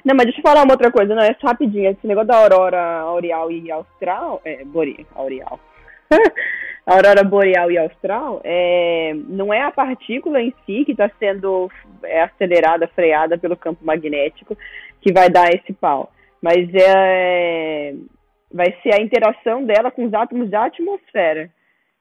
[0.07, 1.91] Não, mas deixa eu falar uma outra coisa, não, é rapidinho.
[1.91, 5.59] Esse negócio da aurora aureal e austral, é, boreal, aureal.
[6.87, 11.69] aurora boreal e austral, é, não é a partícula em si que está sendo
[12.05, 14.57] é, acelerada, freada pelo campo magnético
[15.01, 17.93] que vai dar esse pau, mas é,
[18.55, 21.51] vai ser a interação dela com os átomos da atmosfera.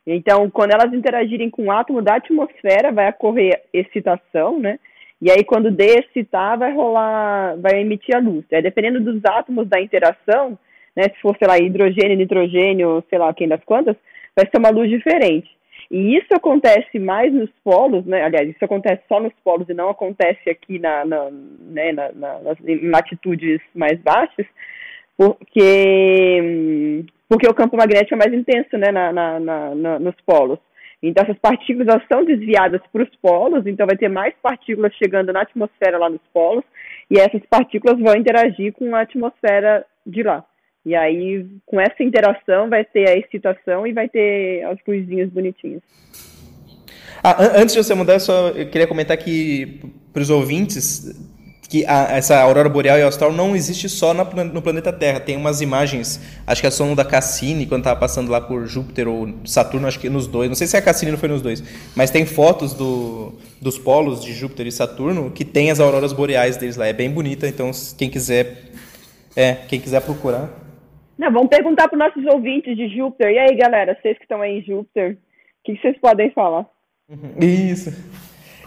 [0.06, 4.78] Então, quando elas interagirem com o átomo da atmosfera, vai ocorrer excitação, né?
[5.22, 8.46] E aí, quando excitar, vai rolar, vai emitir a luz.
[8.52, 10.58] É, dependendo dos átomos da interação,
[10.96, 13.96] né, se for, sei lá, hidrogênio, nitrogênio, sei lá, quem das quantas,
[14.36, 15.50] vai ser uma luz diferente.
[15.90, 18.24] E isso acontece mais nos polos, né?
[18.24, 22.40] Aliás, isso acontece só nos polos e não acontece aqui na, na, né, na, na
[22.40, 24.46] nas latitudes mais baixas,
[25.18, 30.60] porque, porque o campo magnético é mais intenso né, na, na, na, nos polos.
[31.08, 35.42] Então, essas partículas são desviadas para os polos, então vai ter mais partículas chegando na
[35.42, 36.64] atmosfera lá nos polos,
[37.10, 40.44] e essas partículas vão interagir com a atmosfera de lá.
[40.86, 45.82] E aí, com essa interação, vai ter a excitação e vai ter as luzinhas bonitinhas.
[47.24, 49.82] Ah, antes de você mudar, só eu queria comentar que
[50.14, 51.35] para os ouvintes
[51.76, 55.20] que a, essa aurora boreal e austral não existe só na, no planeta Terra.
[55.20, 59.10] Tem umas imagens, acho que é som da Cassini, quando estava passando lá por Júpiter
[59.10, 60.48] ou Saturno, acho que nos dois.
[60.48, 61.62] Não sei se a Cassini não foi nos dois,
[61.94, 66.56] mas tem fotos do, dos polos de Júpiter e Saturno que tem as auroras boreais
[66.56, 66.88] deles lá.
[66.88, 68.72] É bem bonita, então quem quiser,
[69.36, 70.50] é, quem quiser procurar.
[71.18, 73.32] Não, vamos perguntar para os nossos ouvintes de Júpiter.
[73.34, 75.18] E aí, galera, vocês que estão aí em Júpiter, o
[75.66, 76.66] que vocês podem falar?
[77.40, 77.92] Isso.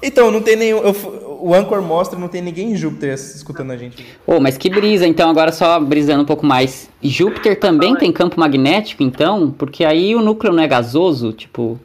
[0.03, 0.79] Então, não tem nenhum.
[0.79, 0.95] Eu,
[1.41, 4.05] o Anchor mostra, não tem ninguém em Júpiter escutando a gente.
[4.27, 6.89] Oh, mas que brisa, então, agora só brisando um pouco mais.
[7.03, 9.51] Júpiter também tem campo magnético, então?
[9.51, 11.79] Porque aí o núcleo não é gasoso, tipo.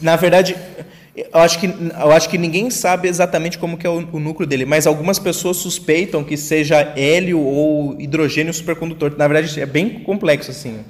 [0.00, 0.56] Na verdade,
[1.16, 4.46] Eu acho, que, eu acho que ninguém sabe exatamente como que é o, o, núcleo
[4.46, 9.14] dele, mas algumas pessoas suspeitam que seja hélio ou hidrogênio supercondutor.
[9.16, 10.80] Na verdade, é bem complexo, assim.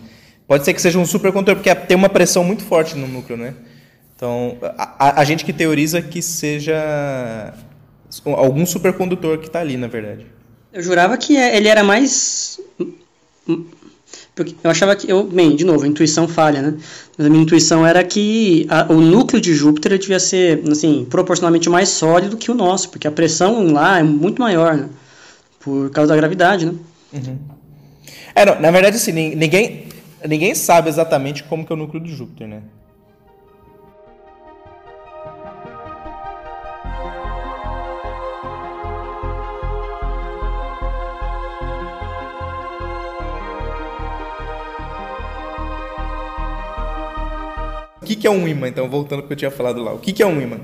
[0.48, 3.54] Pode ser que seja um supercondutor, porque tem uma pressão muito forte no núcleo, né?
[4.16, 7.54] Então, a, a gente que teoriza que seja
[8.24, 10.26] algum supercondutor que está ali, na verdade.
[10.72, 12.58] Eu jurava que é, ele era mais
[14.36, 15.10] porque eu achava que.
[15.10, 16.74] Eu, bem, de novo, a intuição falha, né?
[17.16, 21.70] Mas a minha intuição era que a, o núcleo de Júpiter devia ser, assim, proporcionalmente
[21.70, 24.90] mais sólido que o nosso, porque a pressão lá é muito maior, né?
[25.58, 26.74] Por causa da gravidade, né?
[27.14, 27.38] Uhum.
[28.34, 29.86] É, não, na verdade, assim, ninguém,
[30.28, 32.60] ninguém sabe exatamente como que é o núcleo de Júpiter, né?
[48.06, 48.68] Que, que é um imã?
[48.68, 49.92] Então, voltando ao que eu tinha falado lá.
[49.92, 50.58] O que, que é um imã?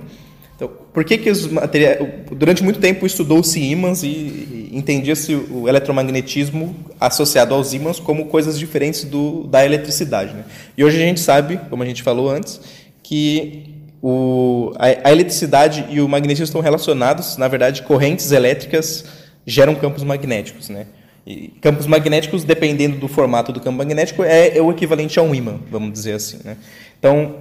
[0.54, 1.98] Então, por que, que os materiais.
[2.30, 9.04] Durante muito tempo estudou-se ímãs e entendia-se o eletromagnetismo associado aos ímãs como coisas diferentes
[9.04, 10.32] do, da eletricidade.
[10.34, 10.44] Né?
[10.78, 12.60] E hoje a gente sabe, como a gente falou antes,
[13.02, 13.64] que
[14.00, 19.04] o, a, a eletricidade e o magnetismo estão relacionados, na verdade, correntes elétricas
[19.44, 20.68] geram campos magnéticos.
[20.68, 20.86] Né?
[21.26, 25.34] E campos magnéticos, dependendo do formato do campo magnético, é, é o equivalente a um
[25.34, 26.38] ímã, vamos dizer assim.
[26.44, 26.56] Né?
[27.02, 27.34] Então,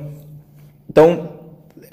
[0.90, 1.30] então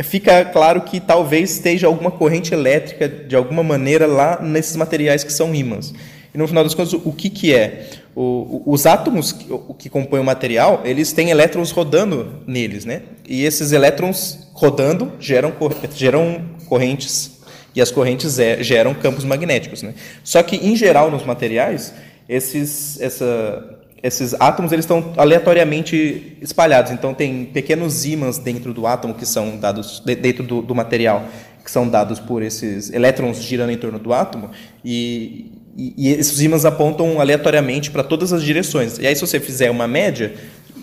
[0.02, 5.30] fica claro que talvez esteja alguma corrente elétrica de alguma maneira lá nesses materiais que
[5.30, 5.92] são ímãs.
[6.34, 7.90] E no final das contas, o que, que é?
[8.16, 9.46] O, os átomos que,
[9.78, 13.02] que compõem o material, eles têm elétrons rodando neles, né?
[13.28, 15.52] E esses elétrons rodando geram,
[15.94, 17.38] geram correntes
[17.74, 19.94] e as correntes é, geram campos magnéticos, né?
[20.24, 21.92] Só que em geral nos materiais,
[22.26, 26.92] esses, essa, esses átomos eles estão aleatoriamente espalhados.
[26.92, 31.24] Então tem pequenos ímãs dentro do átomo que são dados dentro do, do material
[31.64, 34.50] que são dados por esses elétrons girando em torno do átomo
[34.82, 38.98] e, e, e esses ímãs apontam aleatoriamente para todas as direções.
[38.98, 40.34] E aí se você fizer uma média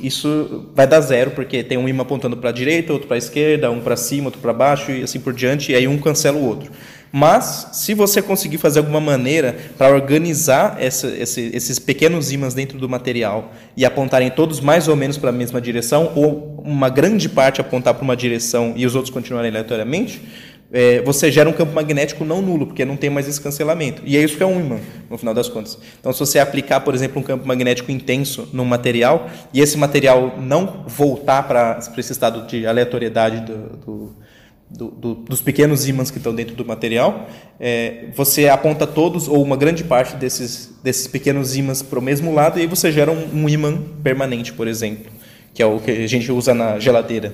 [0.02, 3.18] isso vai dar zero porque tem um ímã apontando para a direita, outro para a
[3.18, 5.72] esquerda, um para cima, outro para baixo e assim por diante.
[5.72, 6.72] E aí um cancela o outro.
[7.18, 12.78] Mas, se você conseguir fazer alguma maneira para organizar essa, esse, esses pequenos ímãs dentro
[12.78, 17.30] do material e apontarem todos mais ou menos para a mesma direção, ou uma grande
[17.30, 20.22] parte apontar para uma direção e os outros continuarem aleatoriamente,
[20.74, 24.02] é, você gera um campo magnético não nulo, porque não tem mais esse cancelamento.
[24.06, 25.78] E é isso que é um ímã, no final das contas.
[25.98, 30.38] Então, se você aplicar, por exemplo, um campo magnético intenso num material, e esse material
[30.38, 34.16] não voltar para esse estado de aleatoriedade do, do
[34.76, 37.28] do, do, dos pequenos ímãs que estão dentro do material,
[37.60, 42.34] é, você aponta todos ou uma grande parte desses, desses pequenos ímãs para o mesmo
[42.34, 45.12] lado e aí você gera um, um ímã permanente, por exemplo,
[45.54, 47.34] que é o que a gente usa na geladeira.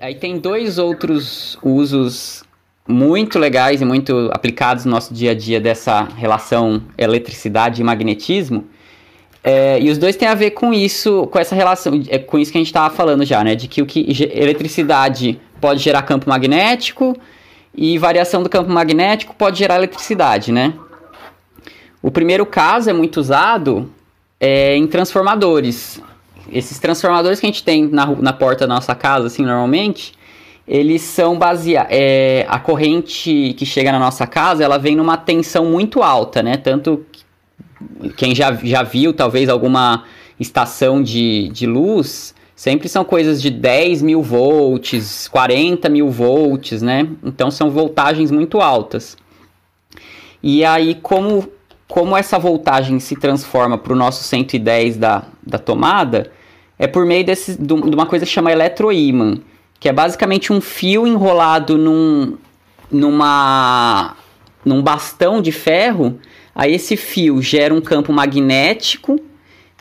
[0.00, 2.42] Aí tem dois outros usos
[2.88, 8.64] muito legais e muito aplicados no nosso dia a dia dessa relação eletricidade e magnetismo.
[9.42, 12.50] É, e os dois têm a ver com isso, com essa relação, é com isso
[12.50, 13.54] que a gente estava falando já, né?
[13.54, 17.16] De que o que eletricidade pode gerar campo magnético
[17.74, 20.72] e variação do campo magnético pode gerar eletricidade, né?
[22.02, 23.90] O primeiro caso é muito usado
[24.40, 26.00] é, em transformadores.
[26.50, 30.14] Esses transformadores que a gente tem na, na porta da nossa casa, assim, normalmente,
[30.68, 31.90] eles são baseados...
[31.90, 36.56] É, a corrente que chega na nossa casa, ela vem numa tensão muito alta, né?
[36.56, 37.04] Tanto
[38.16, 40.04] quem já, já viu, talvez, alguma
[40.38, 47.06] estação de, de luz sempre são coisas de 10 mil volts, 40 mil volts, né?
[47.22, 49.16] Então são voltagens muito altas.
[50.42, 51.46] E aí, como,
[51.86, 56.32] como essa voltagem se transforma para o nosso 110 da, da tomada,
[56.78, 59.38] é por meio desse, de uma coisa que chama eletroímã,
[59.78, 62.38] que é basicamente um fio enrolado num,
[62.90, 64.16] numa,
[64.64, 66.18] num bastão de ferro.
[66.54, 69.20] Aí esse fio gera um campo magnético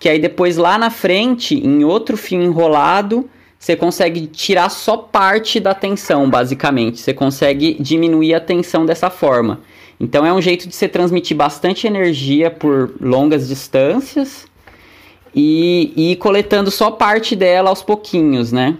[0.05, 5.59] que aí depois lá na frente, em outro fio enrolado, você consegue tirar só parte
[5.59, 6.99] da tensão, basicamente.
[6.99, 9.61] Você consegue diminuir a tensão dessa forma.
[9.99, 14.45] Então é um jeito de você transmitir bastante energia por longas distâncias
[15.33, 18.77] e, e ir coletando só parte dela aos pouquinhos, né?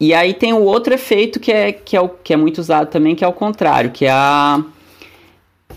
[0.00, 2.88] E aí tem o outro efeito que é, que é, o, que é muito usado
[2.88, 4.64] também, que é o contrário, que é a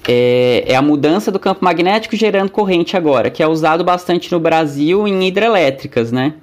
[0.07, 4.39] é, é, a mudança do campo magnético gerando corrente agora, que é usado bastante no
[4.39, 6.35] Brasil em hidrelétricas, né?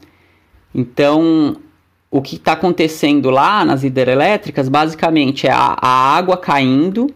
[0.75, 1.57] Então,
[2.11, 7.09] o que está acontecendo lá nas hidrelétricas, basicamente, é a, a água caindo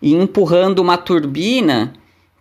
[0.00, 1.92] e empurrando uma turbina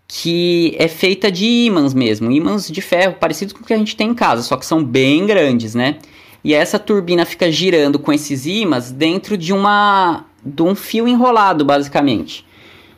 [0.08, 3.96] que é feita de ímãs mesmo, ímãs de ferro, parecidos com o que a gente
[3.96, 5.98] tem em casa, só que são bem grandes, né?
[6.44, 11.64] e essa turbina fica girando com esses ímãs dentro de uma de um fio enrolado,
[11.64, 12.46] basicamente.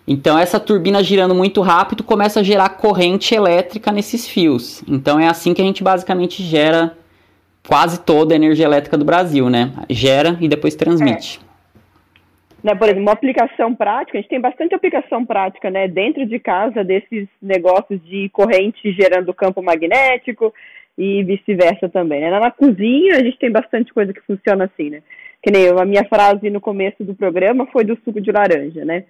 [0.08, 4.84] Então essa turbina girando muito rápido começa a gerar corrente elétrica nesses fios.
[4.88, 6.96] Então é assim que a gente basicamente gera
[7.68, 9.72] quase toda a energia elétrica do Brasil, né?
[9.90, 11.40] Gera e depois transmite.
[11.42, 11.46] É.
[12.66, 16.40] Né, por exemplo, uma aplicação prática, a gente tem bastante aplicação prática, né, dentro de
[16.40, 20.52] casa desses negócios de corrente gerando campo magnético
[20.98, 22.40] e vice-versa também, né?
[22.40, 25.04] Na cozinha a gente tem bastante coisa que funciona assim, né?
[25.44, 29.04] Que nem a minha frase no começo do programa foi do suco de laranja, né?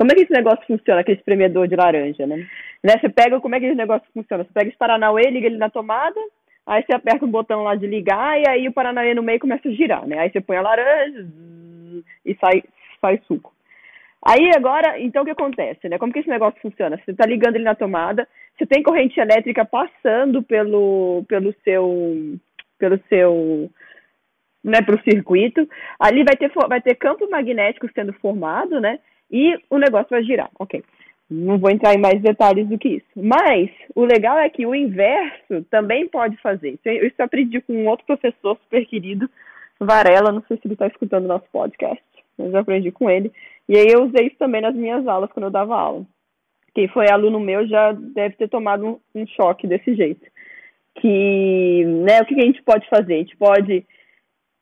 [0.00, 2.48] Como é que esse negócio funciona, aquele espremedor de laranja, né?
[2.82, 2.94] né?
[2.98, 4.44] Você pega, como é que esse negócio funciona?
[4.44, 6.18] Você pega esse Paranauê, liga ele na tomada,
[6.66, 9.68] aí você aperta o botão lá de ligar e aí o Paranauê no meio começa
[9.68, 10.18] a girar, né?
[10.18, 11.28] Aí você põe a laranja
[12.24, 12.62] e sai,
[12.98, 13.52] sai suco.
[14.26, 15.98] Aí agora, então o que acontece, né?
[15.98, 16.98] Como que esse negócio funciona?
[17.04, 18.26] Você está ligando ele na tomada,
[18.56, 22.38] você tem corrente elétrica passando pelo, pelo seu,
[22.78, 23.70] pelo seu,
[24.64, 25.68] né, pelo circuito.
[25.98, 28.98] Ali vai ter, vai ter campo magnético sendo formado, né?
[29.30, 30.82] E o negócio vai girar, ok.
[31.30, 33.06] Não vou entrar em mais detalhes do que isso.
[33.14, 36.78] Mas o legal é que o inverso também pode fazer.
[36.84, 39.30] Isso eu aprendi com um outro professor super querido,
[39.78, 42.04] Varela, não sei se ele está escutando o nosso podcast,
[42.36, 43.32] mas eu aprendi com ele.
[43.68, 46.04] E aí eu usei isso também nas minhas aulas, quando eu dava aula.
[46.74, 50.26] Quem foi aluno meu já deve ter tomado um, um choque desse jeito.
[50.96, 53.14] Que, né, o que a gente pode fazer?
[53.14, 53.86] A gente pode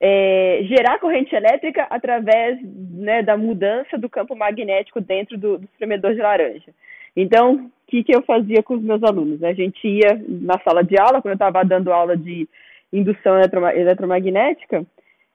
[0.00, 6.14] é, gerar corrente elétrica através né, da mudança do campo magnético dentro do, do espremedor
[6.14, 6.72] de laranja.
[7.16, 9.42] Então, o que, que eu fazia com os meus alunos?
[9.42, 12.48] A gente ia na sala de aula, quando eu estava dando aula de
[12.92, 13.38] indução
[13.74, 14.86] eletromagnética,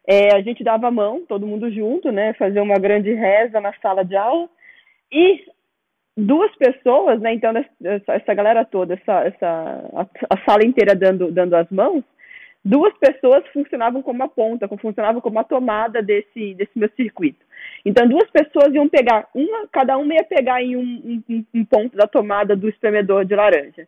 [0.07, 3.73] é, a gente dava a mão, todo mundo junto, né, fazer uma grande reza na
[3.81, 4.49] sala de aula,
[5.11, 5.45] e
[6.15, 11.31] duas pessoas, né, então essa, essa galera toda, essa, essa a, a sala inteira dando,
[11.31, 12.03] dando as mãos,
[12.63, 17.45] duas pessoas funcionavam como a ponta, funcionavam como a tomada desse, desse meu circuito.
[17.85, 21.97] Então, duas pessoas iam pegar, uma, cada uma ia pegar em um, um, um ponto
[21.97, 23.87] da tomada do espremedor de laranja.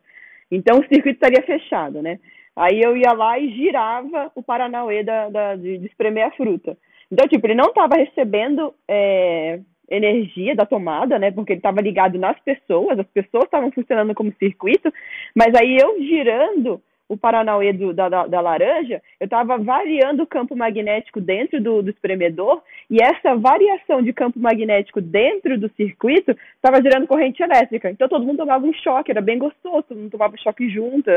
[0.52, 2.20] Então, o circuito estaria fechado, né?
[2.56, 6.78] Aí eu ia lá e girava o Paranauê da, da de, de, espremer a fruta.
[7.12, 9.60] Então, tipo, ele não estava recebendo é,
[9.90, 11.32] energia da tomada, né?
[11.32, 14.92] Porque ele estava ligado nas pessoas, as pessoas estavam funcionando como circuito,
[15.36, 20.56] mas aí eu girando o Paranauê do, da, da, laranja, eu estava variando o campo
[20.56, 26.82] magnético dentro do, do, espremedor e essa variação de campo magnético dentro do circuito estava
[26.82, 27.92] gerando corrente elétrica.
[27.92, 31.10] Então todo mundo tomava um choque, era bem gostoso, todo mundo tomava choque junto,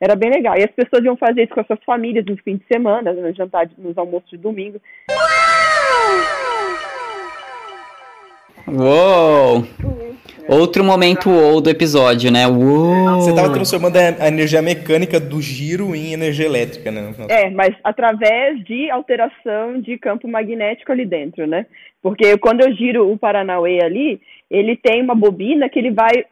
[0.00, 0.56] era bem legal.
[0.56, 3.36] E as pessoas iam fazer isso com as suas famílias nos fins de semana, nos
[3.36, 4.80] jantar, nos almoços de domingo.
[8.66, 9.64] Uou!
[10.48, 12.46] Outro momento ou do episódio, né?
[12.46, 13.20] Uou.
[13.20, 17.14] Você estava transformando a energia mecânica do giro em energia elétrica, né?
[17.28, 21.66] É, mas através de alteração de campo magnético ali dentro, né?
[22.02, 26.24] Porque quando eu giro o Paranauê ali, ele tem uma bobina que ele vai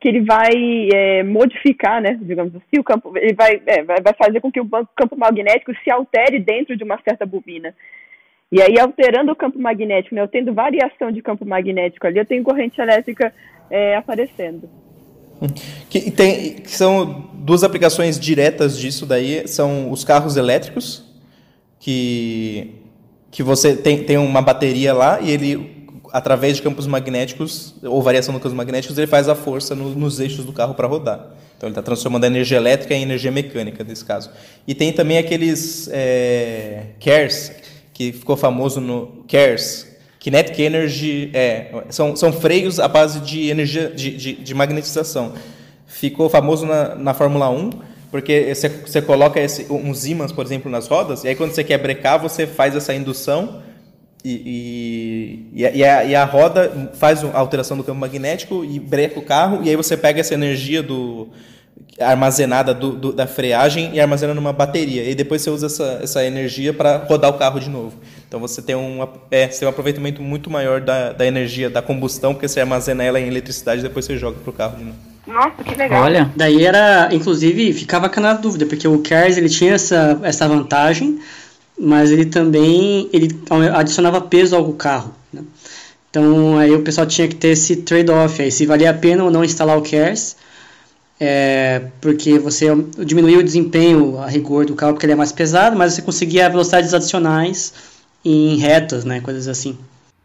[0.00, 2.18] que ele vai é, modificar, né?
[2.20, 5.90] Digamos assim, o campo ele vai, é, vai fazer com que o campo magnético se
[5.90, 7.74] altere dentro de uma certa bobina.
[8.54, 12.24] E aí, alterando o campo magnético, né, eu tendo variação de campo magnético ali, eu
[12.24, 13.34] tenho corrente elétrica
[13.68, 14.70] é, aparecendo.
[15.90, 21.04] Que, tem, que são duas aplicações diretas disso daí, são os carros elétricos,
[21.80, 22.76] que,
[23.28, 28.32] que você tem, tem uma bateria lá e ele, através de campos magnéticos, ou variação
[28.32, 31.34] dos campos magnéticos, ele faz a força no, nos eixos do carro para rodar.
[31.56, 34.30] Então ele está transformando a energia elétrica em energia mecânica, nesse caso.
[34.64, 42.16] E tem também aqueles é, CARES, que ficou famoso no CARES, Kinetic Energy, é, são,
[42.16, 45.32] são freios à base de energia de, de, de magnetização.
[45.86, 47.70] Ficou famoso na, na Fórmula 1,
[48.10, 51.62] porque você, você coloca esse, uns ímãs, por exemplo, nas rodas, e aí quando você
[51.62, 53.62] quer brecar, você faz essa indução
[54.24, 59.20] e, e, e, a, e, a, roda faz a alteração do campo magnético e breca
[59.20, 61.28] o carro, e aí você pega essa energia do,
[62.00, 65.08] armazenada do, do, da freagem e armazena numa bateria.
[65.08, 67.94] E depois você usa essa, essa energia para rodar o carro de novo.
[68.26, 71.80] Então você tem, um, é, você tem um aproveitamento muito maior da, da energia da
[71.80, 74.84] combustão, porque você armazena ela em eletricidade e depois você joga para o carro de
[74.84, 74.98] novo.
[75.26, 76.02] Nossa, que legal.
[76.02, 81.18] Olha, daí era, inclusive, ficava na dúvida, porque o CARES ele tinha essa, essa vantagem,
[81.78, 83.28] mas ele também ele
[83.74, 85.14] adicionava peso ao carro.
[85.32, 85.42] Né?
[86.10, 89.30] Então aí o pessoal tinha que ter esse trade-off aí, se valia a pena ou
[89.30, 90.36] não instalar o CARES
[91.18, 92.66] é, porque você
[93.04, 96.48] diminuiu o desempenho a rigor do carro porque ele é mais pesado, mas você conseguia
[96.48, 97.72] velocidades adicionais
[98.24, 99.78] em retas, né, coisas assim.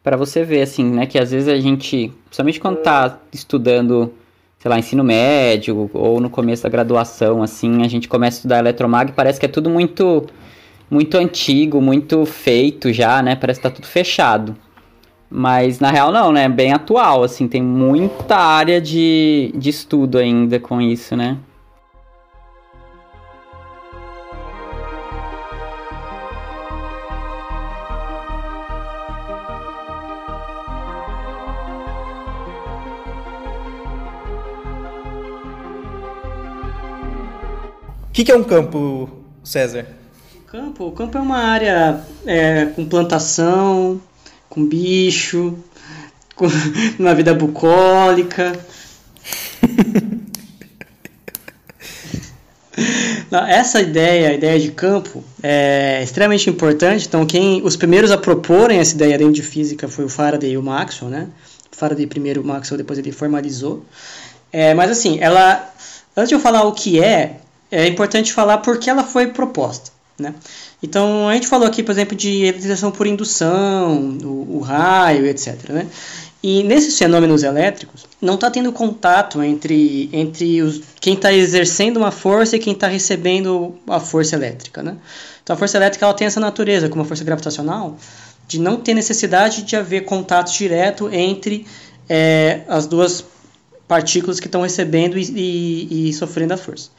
[0.04, 4.14] Para você ver assim, né, que às vezes a gente, principalmente quando tá estudando,
[4.60, 8.60] sei lá, ensino médio ou no começo da graduação, assim, a gente começa a estudar
[8.60, 10.26] eletromag, parece que é tudo muito
[10.90, 13.36] muito antigo, muito feito já, né?
[13.36, 14.56] Parece que tá tudo fechado.
[15.30, 16.46] Mas na real não, né?
[16.46, 21.38] É bem atual, assim, tem muita área de, de estudo ainda com isso, né?
[38.10, 39.08] O que, que é um campo,
[39.44, 39.86] César?
[40.48, 44.02] Campo, o campo é uma área é, com plantação,
[44.50, 45.58] com bicho,
[46.36, 46.48] com
[46.98, 48.60] uma vida bucólica.
[53.30, 57.06] Não, essa ideia, a ideia de campo, é extremamente importante.
[57.08, 60.58] Então, quem os primeiros a proporem essa ideia dentro de física foi o Faraday e
[60.58, 61.28] o Maxwell, né?
[61.72, 63.86] O Faraday primeiro, o Maxwell depois ele formalizou.
[64.52, 65.72] É, mas assim, ela,
[66.18, 67.42] antes de eu falar o que é,
[67.72, 69.92] é importante falar por que ela foi proposta.
[70.20, 70.36] Né?
[70.84, 75.70] Então, a gente falou aqui, por exemplo, de eletrização por indução, o, o raio, etc.
[75.70, 75.88] Né?
[76.42, 82.12] E nesses fenômenos elétricos, não está tendo contato entre, entre os, quem está exercendo uma
[82.12, 84.82] força e quem está recebendo a força elétrica.
[84.82, 84.98] Né?
[85.44, 87.98] Então, a força elétrica ela tem essa natureza, como a força gravitacional,
[88.48, 91.66] de não ter necessidade de haver contato direto entre
[92.08, 93.24] é, as duas
[93.88, 96.90] partículas que estão recebendo e, e, e sofrendo a força.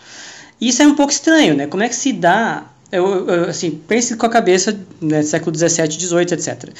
[0.60, 1.66] Isso é um pouco estranho, né?
[1.66, 5.96] Como é que se dá eu, eu, assim, pense com a cabeça, né, século 17,
[5.96, 6.70] 18, etc.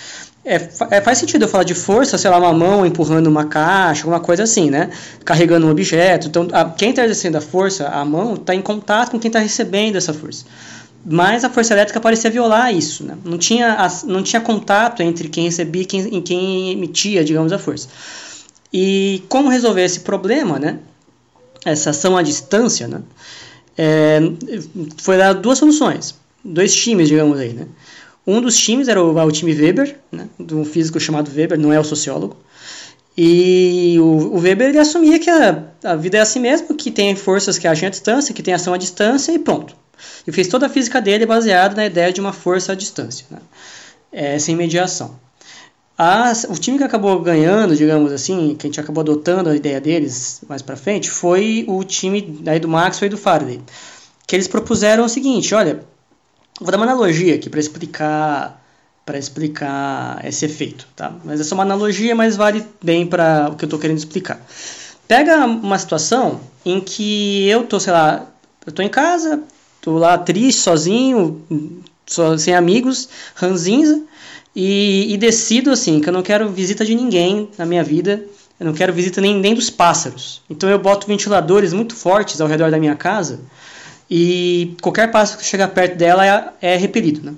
[0.45, 4.03] É, é, faz sentido eu falar de força, sei lá, uma mão empurrando uma caixa,
[4.03, 4.91] alguma coisa assim, né?
[5.25, 6.29] Carregando um objeto.
[6.29, 9.39] Então, a, quem está exercendo a força, a mão, está em contato com quem está
[9.39, 10.45] recebendo essa força.
[11.05, 13.17] Mas a força elétrica parecia violar isso, né?
[13.25, 17.89] Não tinha, não tinha contato entre quem recebia e quem, quem emitia, digamos, a força.
[18.73, 20.79] E como resolver esse problema, né?
[21.65, 23.01] Essa ação à distância, né?
[23.83, 24.21] É,
[24.99, 26.15] foi dar duas soluções,
[26.45, 27.67] dois times, digamos aí, né?
[28.27, 31.73] Um dos times era o, o time Weber, né, de um físico chamado Weber, não
[31.73, 32.37] é o sociólogo.
[33.17, 37.17] E o, o Weber ele assumia que a, a vida é assim mesmo, que tem
[37.17, 39.75] forças que agem à distância, que tem ação à distância e pronto.
[40.27, 43.39] E fez toda a física dele baseada na ideia de uma força à distância, né,
[44.13, 45.19] é, sem mediação.
[46.03, 49.79] As, o time que acabou ganhando, digamos assim, que a gente acabou adotando a ideia
[49.79, 53.61] deles mais para frente, foi o time aí do Maxwell e do Faraday.
[54.27, 55.85] Que eles propuseram o seguinte, olha,
[56.59, 58.65] vou dar uma analogia aqui para explicar
[59.05, 61.13] para explicar esse efeito, tá?
[61.23, 64.41] Mas é só uma analogia, mas vale bem para o que eu estou querendo explicar.
[65.07, 68.27] Pega uma situação em que eu tô, sei lá,
[68.65, 69.43] eu tô em casa,
[69.83, 71.45] tô lá triste, sozinho,
[72.39, 74.03] sem amigos, ranzinza,
[74.55, 78.25] e, e, decido assim que eu não quero visita de ninguém na minha vida,
[78.59, 80.43] eu não quero visita nem, nem dos pássaros.
[80.51, 83.41] Então eu boto ventiladores muito fortes ao redor da minha casa
[84.11, 87.23] e qualquer pássaro que chegar perto dela é, é repelido.
[87.23, 87.35] Né?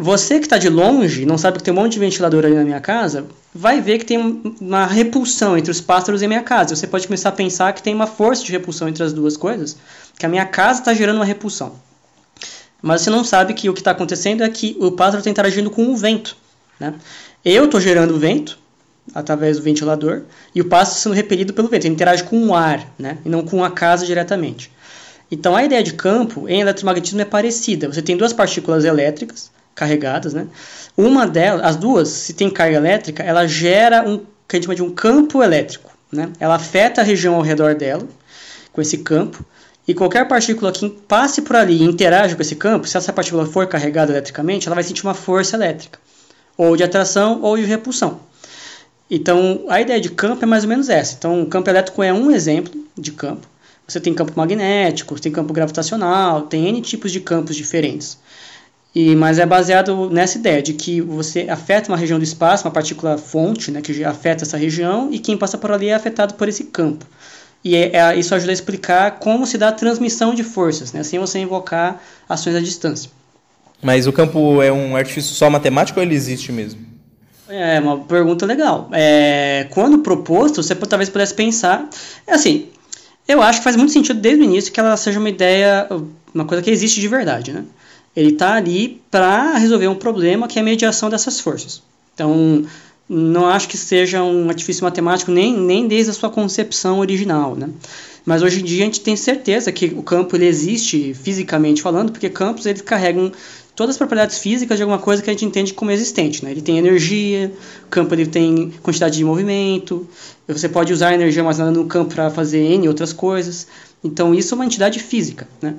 [0.00, 2.62] Você que está de longe, não sabe que tem um monte de ventilador ali na
[2.62, 6.76] minha casa, vai ver que tem uma repulsão entre os pássaros e a minha casa.
[6.76, 9.76] Você pode começar a pensar que tem uma força de repulsão entre as duas coisas,
[10.16, 11.72] que a minha casa está gerando uma repulsão.
[12.82, 15.70] Mas você não sabe que o que está acontecendo é que o pássaro está interagindo
[15.70, 16.36] com o vento.
[16.78, 16.94] Né?
[17.44, 18.58] Eu estou gerando vento
[19.14, 20.22] através do ventilador
[20.54, 21.84] e o pássaro sendo repelido pelo vento.
[21.86, 23.18] Ele interage com o ar né?
[23.24, 24.70] e não com a casa diretamente.
[25.30, 27.88] Então a ideia de campo em eletromagnetismo é parecida.
[27.88, 30.48] Você tem duas partículas elétricas carregadas, né?
[30.96, 34.18] Uma delas, as duas, se tem carga elétrica, ela gera um
[34.48, 36.30] que a gente chama de um campo elétrico, né?
[36.40, 38.06] Ela afeta a região ao redor dela
[38.72, 39.44] com esse campo
[39.88, 43.46] e qualquer partícula que passe por ali e interaja com esse campo, se essa partícula
[43.46, 45.98] for carregada eletricamente, ela vai sentir uma força elétrica,
[46.58, 48.20] ou de atração ou de repulsão.
[49.10, 51.14] Então, a ideia de campo é mais ou menos essa.
[51.18, 53.48] Então, o campo elétrico é um exemplo de campo.
[53.86, 58.18] Você tem campo magnético, você tem campo gravitacional, tem N tipos de campos diferentes.
[58.94, 62.70] E, mas é baseado nessa ideia de que você afeta uma região do espaço, uma
[62.70, 66.46] partícula fonte, né, que afeta essa região, e quem passa por ali é afetado por
[66.46, 67.06] esse campo.
[67.64, 71.02] E é, é, isso ajuda a explicar como se dá a transmissão de forças, né?
[71.02, 73.10] sem você invocar ações à distância.
[73.82, 76.80] Mas o campo é um artifício só matemático ou ele existe mesmo?
[77.48, 78.88] É uma pergunta legal.
[78.92, 81.88] É, quando proposto, você talvez pudesse pensar.
[82.26, 82.68] É assim,
[83.26, 85.86] eu acho que faz muito sentido desde o início que ela seja uma ideia,
[86.34, 87.52] uma coisa que existe de verdade.
[87.52, 87.64] Né?
[88.14, 91.82] Ele está ali para resolver um problema que é a mediação dessas forças.
[92.14, 92.66] Então,
[93.08, 97.70] não acho que seja um artifício matemático nem, nem desde a sua concepção original, né?
[98.24, 102.12] Mas hoje em dia a gente tem certeza que o campo ele existe fisicamente falando,
[102.12, 103.32] porque campos eles carregam
[103.74, 106.50] todas as propriedades físicas de alguma coisa que a gente entende como existente, né?
[106.50, 107.50] Ele tem energia,
[107.86, 110.06] o campo ele tem quantidade de movimento,
[110.46, 113.68] você pode usar a energia armazenada no campo para fazer N outras coisas.
[114.04, 115.76] Então isso é uma entidade física, né?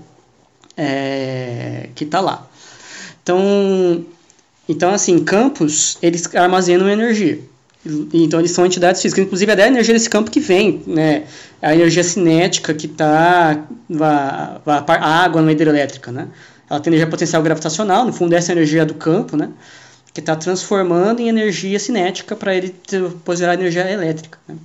[0.76, 2.50] É, que está lá.
[3.22, 4.06] Então,
[4.70, 7.40] então assim, campos, eles armazenam energia.
[8.14, 9.26] Então eles são entidades físicas.
[9.26, 11.24] Inclusive é da energia desse campo que vem, né?
[11.62, 13.66] A energia cinética que está
[13.98, 16.28] a água na hidrelétrica, né?
[16.70, 19.50] Ela tem energia potencial gravitacional, no fundo essa é a energia do campo, né?
[20.14, 22.76] Que está transformando em energia cinética para ele
[23.36, 24.38] virar energia elétrica.
[24.48, 24.56] Né?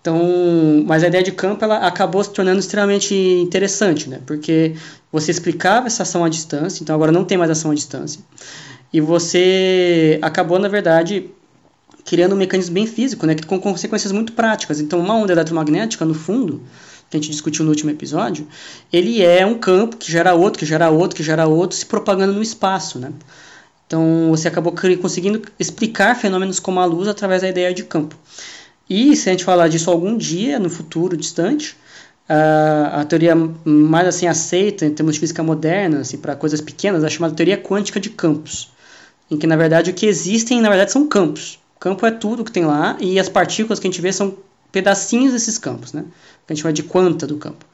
[0.00, 4.18] Então, mas a ideia de campo ela acabou se tornando extremamente interessante, né?
[4.26, 4.74] Porque
[5.12, 8.20] você explicava essa ação à distância, então agora não tem mais ação à distância.
[8.92, 11.30] E você acabou, na verdade,
[12.04, 14.80] criando um mecanismo bem físico, né, com consequências muito práticas.
[14.80, 16.62] Então, uma onda eletromagnética, no fundo,
[17.08, 18.46] que a gente discutiu no último episódio,
[18.92, 22.32] ele é um campo que gera outro, que gera outro, que gera outro, se propagando
[22.32, 23.12] no espaço, né?
[23.86, 28.16] Então, você acabou conseguindo explicar fenômenos como a luz através da ideia de campo.
[28.88, 31.76] E se a gente falar disso algum dia, no futuro distante,
[32.28, 33.34] a, teoria
[33.64, 37.58] mais assim aceita em termos de física moderna, assim, para coisas pequenas, é chamada teoria
[37.58, 38.70] quântica de campos,
[39.32, 41.58] em que na verdade o que existem na verdade são campos.
[41.80, 44.36] Campo é tudo que tem lá e as partículas que a gente vê são
[44.70, 46.04] pedacinhos desses campos, né?
[46.46, 47.64] Que a gente chama de quanta do campo.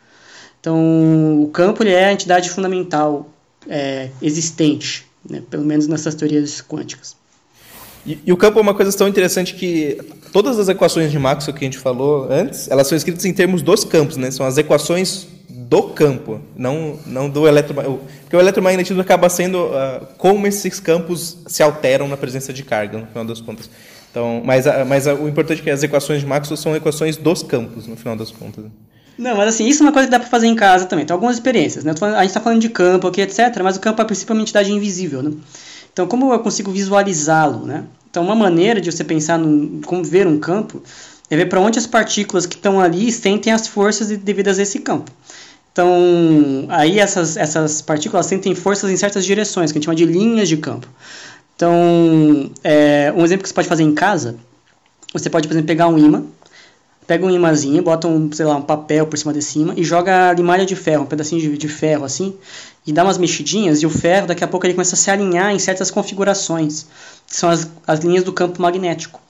[0.61, 3.29] Então, o campo ele é a entidade fundamental
[3.69, 5.43] é, existente, né?
[5.51, 7.17] pelo menos nessas teorias quânticas.
[8.07, 9.99] E, e, o campo é uma coisa tão interessante que
[10.33, 13.63] todas as equações de Maxwell que a gente falou antes, elas são escritas em termos
[13.63, 14.31] dos campos, né?
[14.31, 15.27] São as equações
[15.69, 18.09] do campo, não, não do eletromagnetismo.
[18.23, 22.99] Porque o eletromagnetismo acaba sendo uh, como esses campos se alteram na presença de carga,
[22.99, 23.69] no final das contas.
[24.11, 27.87] Então, mas, mas o importante é que as equações de Maxwell são equações dos campos,
[27.87, 28.65] no final das contas.
[29.19, 31.05] Não, mas assim, isso é uma coisa que dá para fazer em casa também.
[31.05, 31.93] Tem algumas experiências, né?
[32.01, 34.73] A gente está falando de campo aqui, etc., mas o campo é principalmente uma entidade
[34.73, 35.33] invisível, né?
[35.93, 37.85] Então, como eu consigo visualizá-lo, né?
[38.09, 40.83] Então, uma maneira de você pensar no como ver um campo
[41.29, 44.79] é ver para onde as partículas que estão ali sentem as forças devidas a esse
[44.79, 45.11] campo.
[45.79, 50.07] Então, aí essas, essas partículas sentem forças em certas direções, que a gente chama de
[50.07, 50.89] linhas de campo.
[51.55, 54.35] Então, é, um exemplo que você pode fazer em casa,
[55.13, 56.25] você pode, por exemplo, pegar um imã,
[57.07, 60.33] pega um imãzinho, bota um, sei lá, um papel por cima de cima e joga
[60.33, 62.35] limalha de ferro, um pedacinho de, de ferro assim,
[62.85, 65.53] e dá umas mexidinhas e o ferro daqui a pouco ele começa a se alinhar
[65.53, 66.87] em certas configurações,
[67.25, 69.21] que são as, as linhas do campo magnético,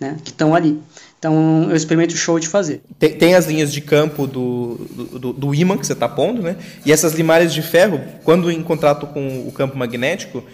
[0.00, 0.76] né, que estão ali.
[1.24, 2.82] Então, eu experimento show de fazer.
[2.98, 4.74] Tem, tem as linhas de campo do,
[5.18, 6.54] do, do imã que você está pondo, né?
[6.84, 10.44] E essas limalhas de ferro, quando em contato com o campo magnético,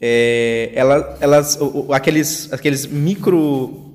[0.00, 1.56] é, ela, elas,
[1.92, 3.92] aqueles, aqueles micro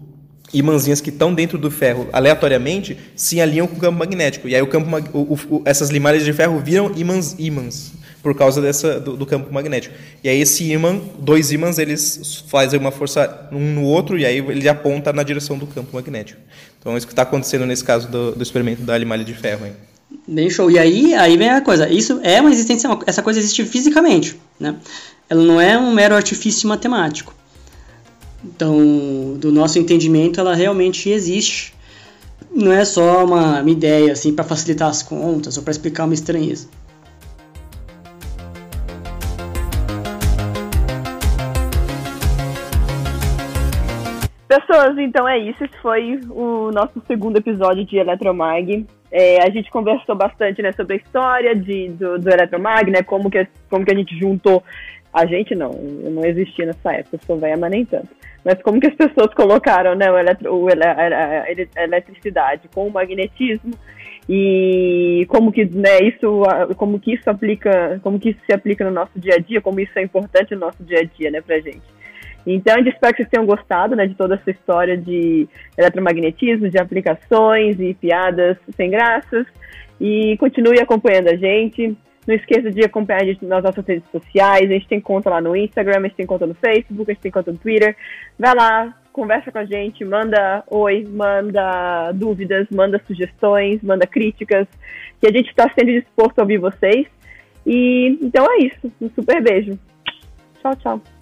[0.53, 4.47] imãzinhas que estão dentro do ferro aleatoriamente se alinham com o campo magnético.
[4.47, 7.91] E aí o campo, o, o, essas limalhas de ferro viram ímãs, ímãs
[8.23, 9.93] por causa dessa, do, do, campo magnético.
[10.23, 14.37] E aí esse ímã, dois ímãs, eles fazem uma força um no outro e aí
[14.37, 16.39] ele aponta na direção do campo magnético.
[16.79, 19.65] Então é isso que está acontecendo nesse caso do, do experimento da limalha de ferro.
[19.65, 19.73] Hein?
[20.25, 20.71] Bem show.
[20.71, 21.89] E aí, aí vem a coisa.
[21.89, 24.77] Isso é uma existência, essa coisa existe fisicamente, né?
[25.29, 27.35] ela não é um mero artifício matemático.
[28.43, 31.73] Então, do nosso entendimento, ela realmente existe.
[32.53, 36.13] Não é só uma, uma ideia assim para facilitar as contas ou para explicar uma
[36.13, 36.67] estranheza.
[44.55, 45.63] Pessoas, então é isso.
[45.63, 48.85] Esse foi o nosso segundo episódio de Eletromag.
[49.11, 53.29] É, a gente conversou bastante né, sobre a história de, do, do Eletromag, né, como,
[53.29, 54.63] que, como que a gente juntou
[55.13, 55.69] a gente não,
[56.03, 58.09] eu não existia nessa época, sou velha, mas nem tanto.
[58.43, 62.87] Mas como que as pessoas colocaram né, o, eletro, o ele, a, a eletricidade com
[62.87, 63.73] o magnetismo
[64.27, 66.43] e como que né, isso
[66.77, 69.81] como que isso aplica como que isso se aplica no nosso dia a dia como
[69.81, 71.81] isso é importante no nosso dia a dia né pra gente
[72.45, 76.79] então eu espero que vocês tenham gostado né de toda essa história de eletromagnetismo de
[76.79, 79.45] aplicações e piadas sem graças
[79.99, 84.69] e continue acompanhando a gente não esqueça de acompanhar a gente nas nossas redes sociais.
[84.69, 87.21] A gente tem conta lá no Instagram, a gente tem conta no Facebook, a gente
[87.21, 87.95] tem conta no Twitter.
[88.39, 94.67] Vai lá, conversa com a gente, manda oi, manda dúvidas, manda sugestões, manda críticas,
[95.19, 97.07] que a gente está sempre disposto a ouvir vocês.
[97.65, 98.91] E então é isso.
[99.01, 99.77] Um super beijo.
[100.61, 101.12] Tchau, tchau.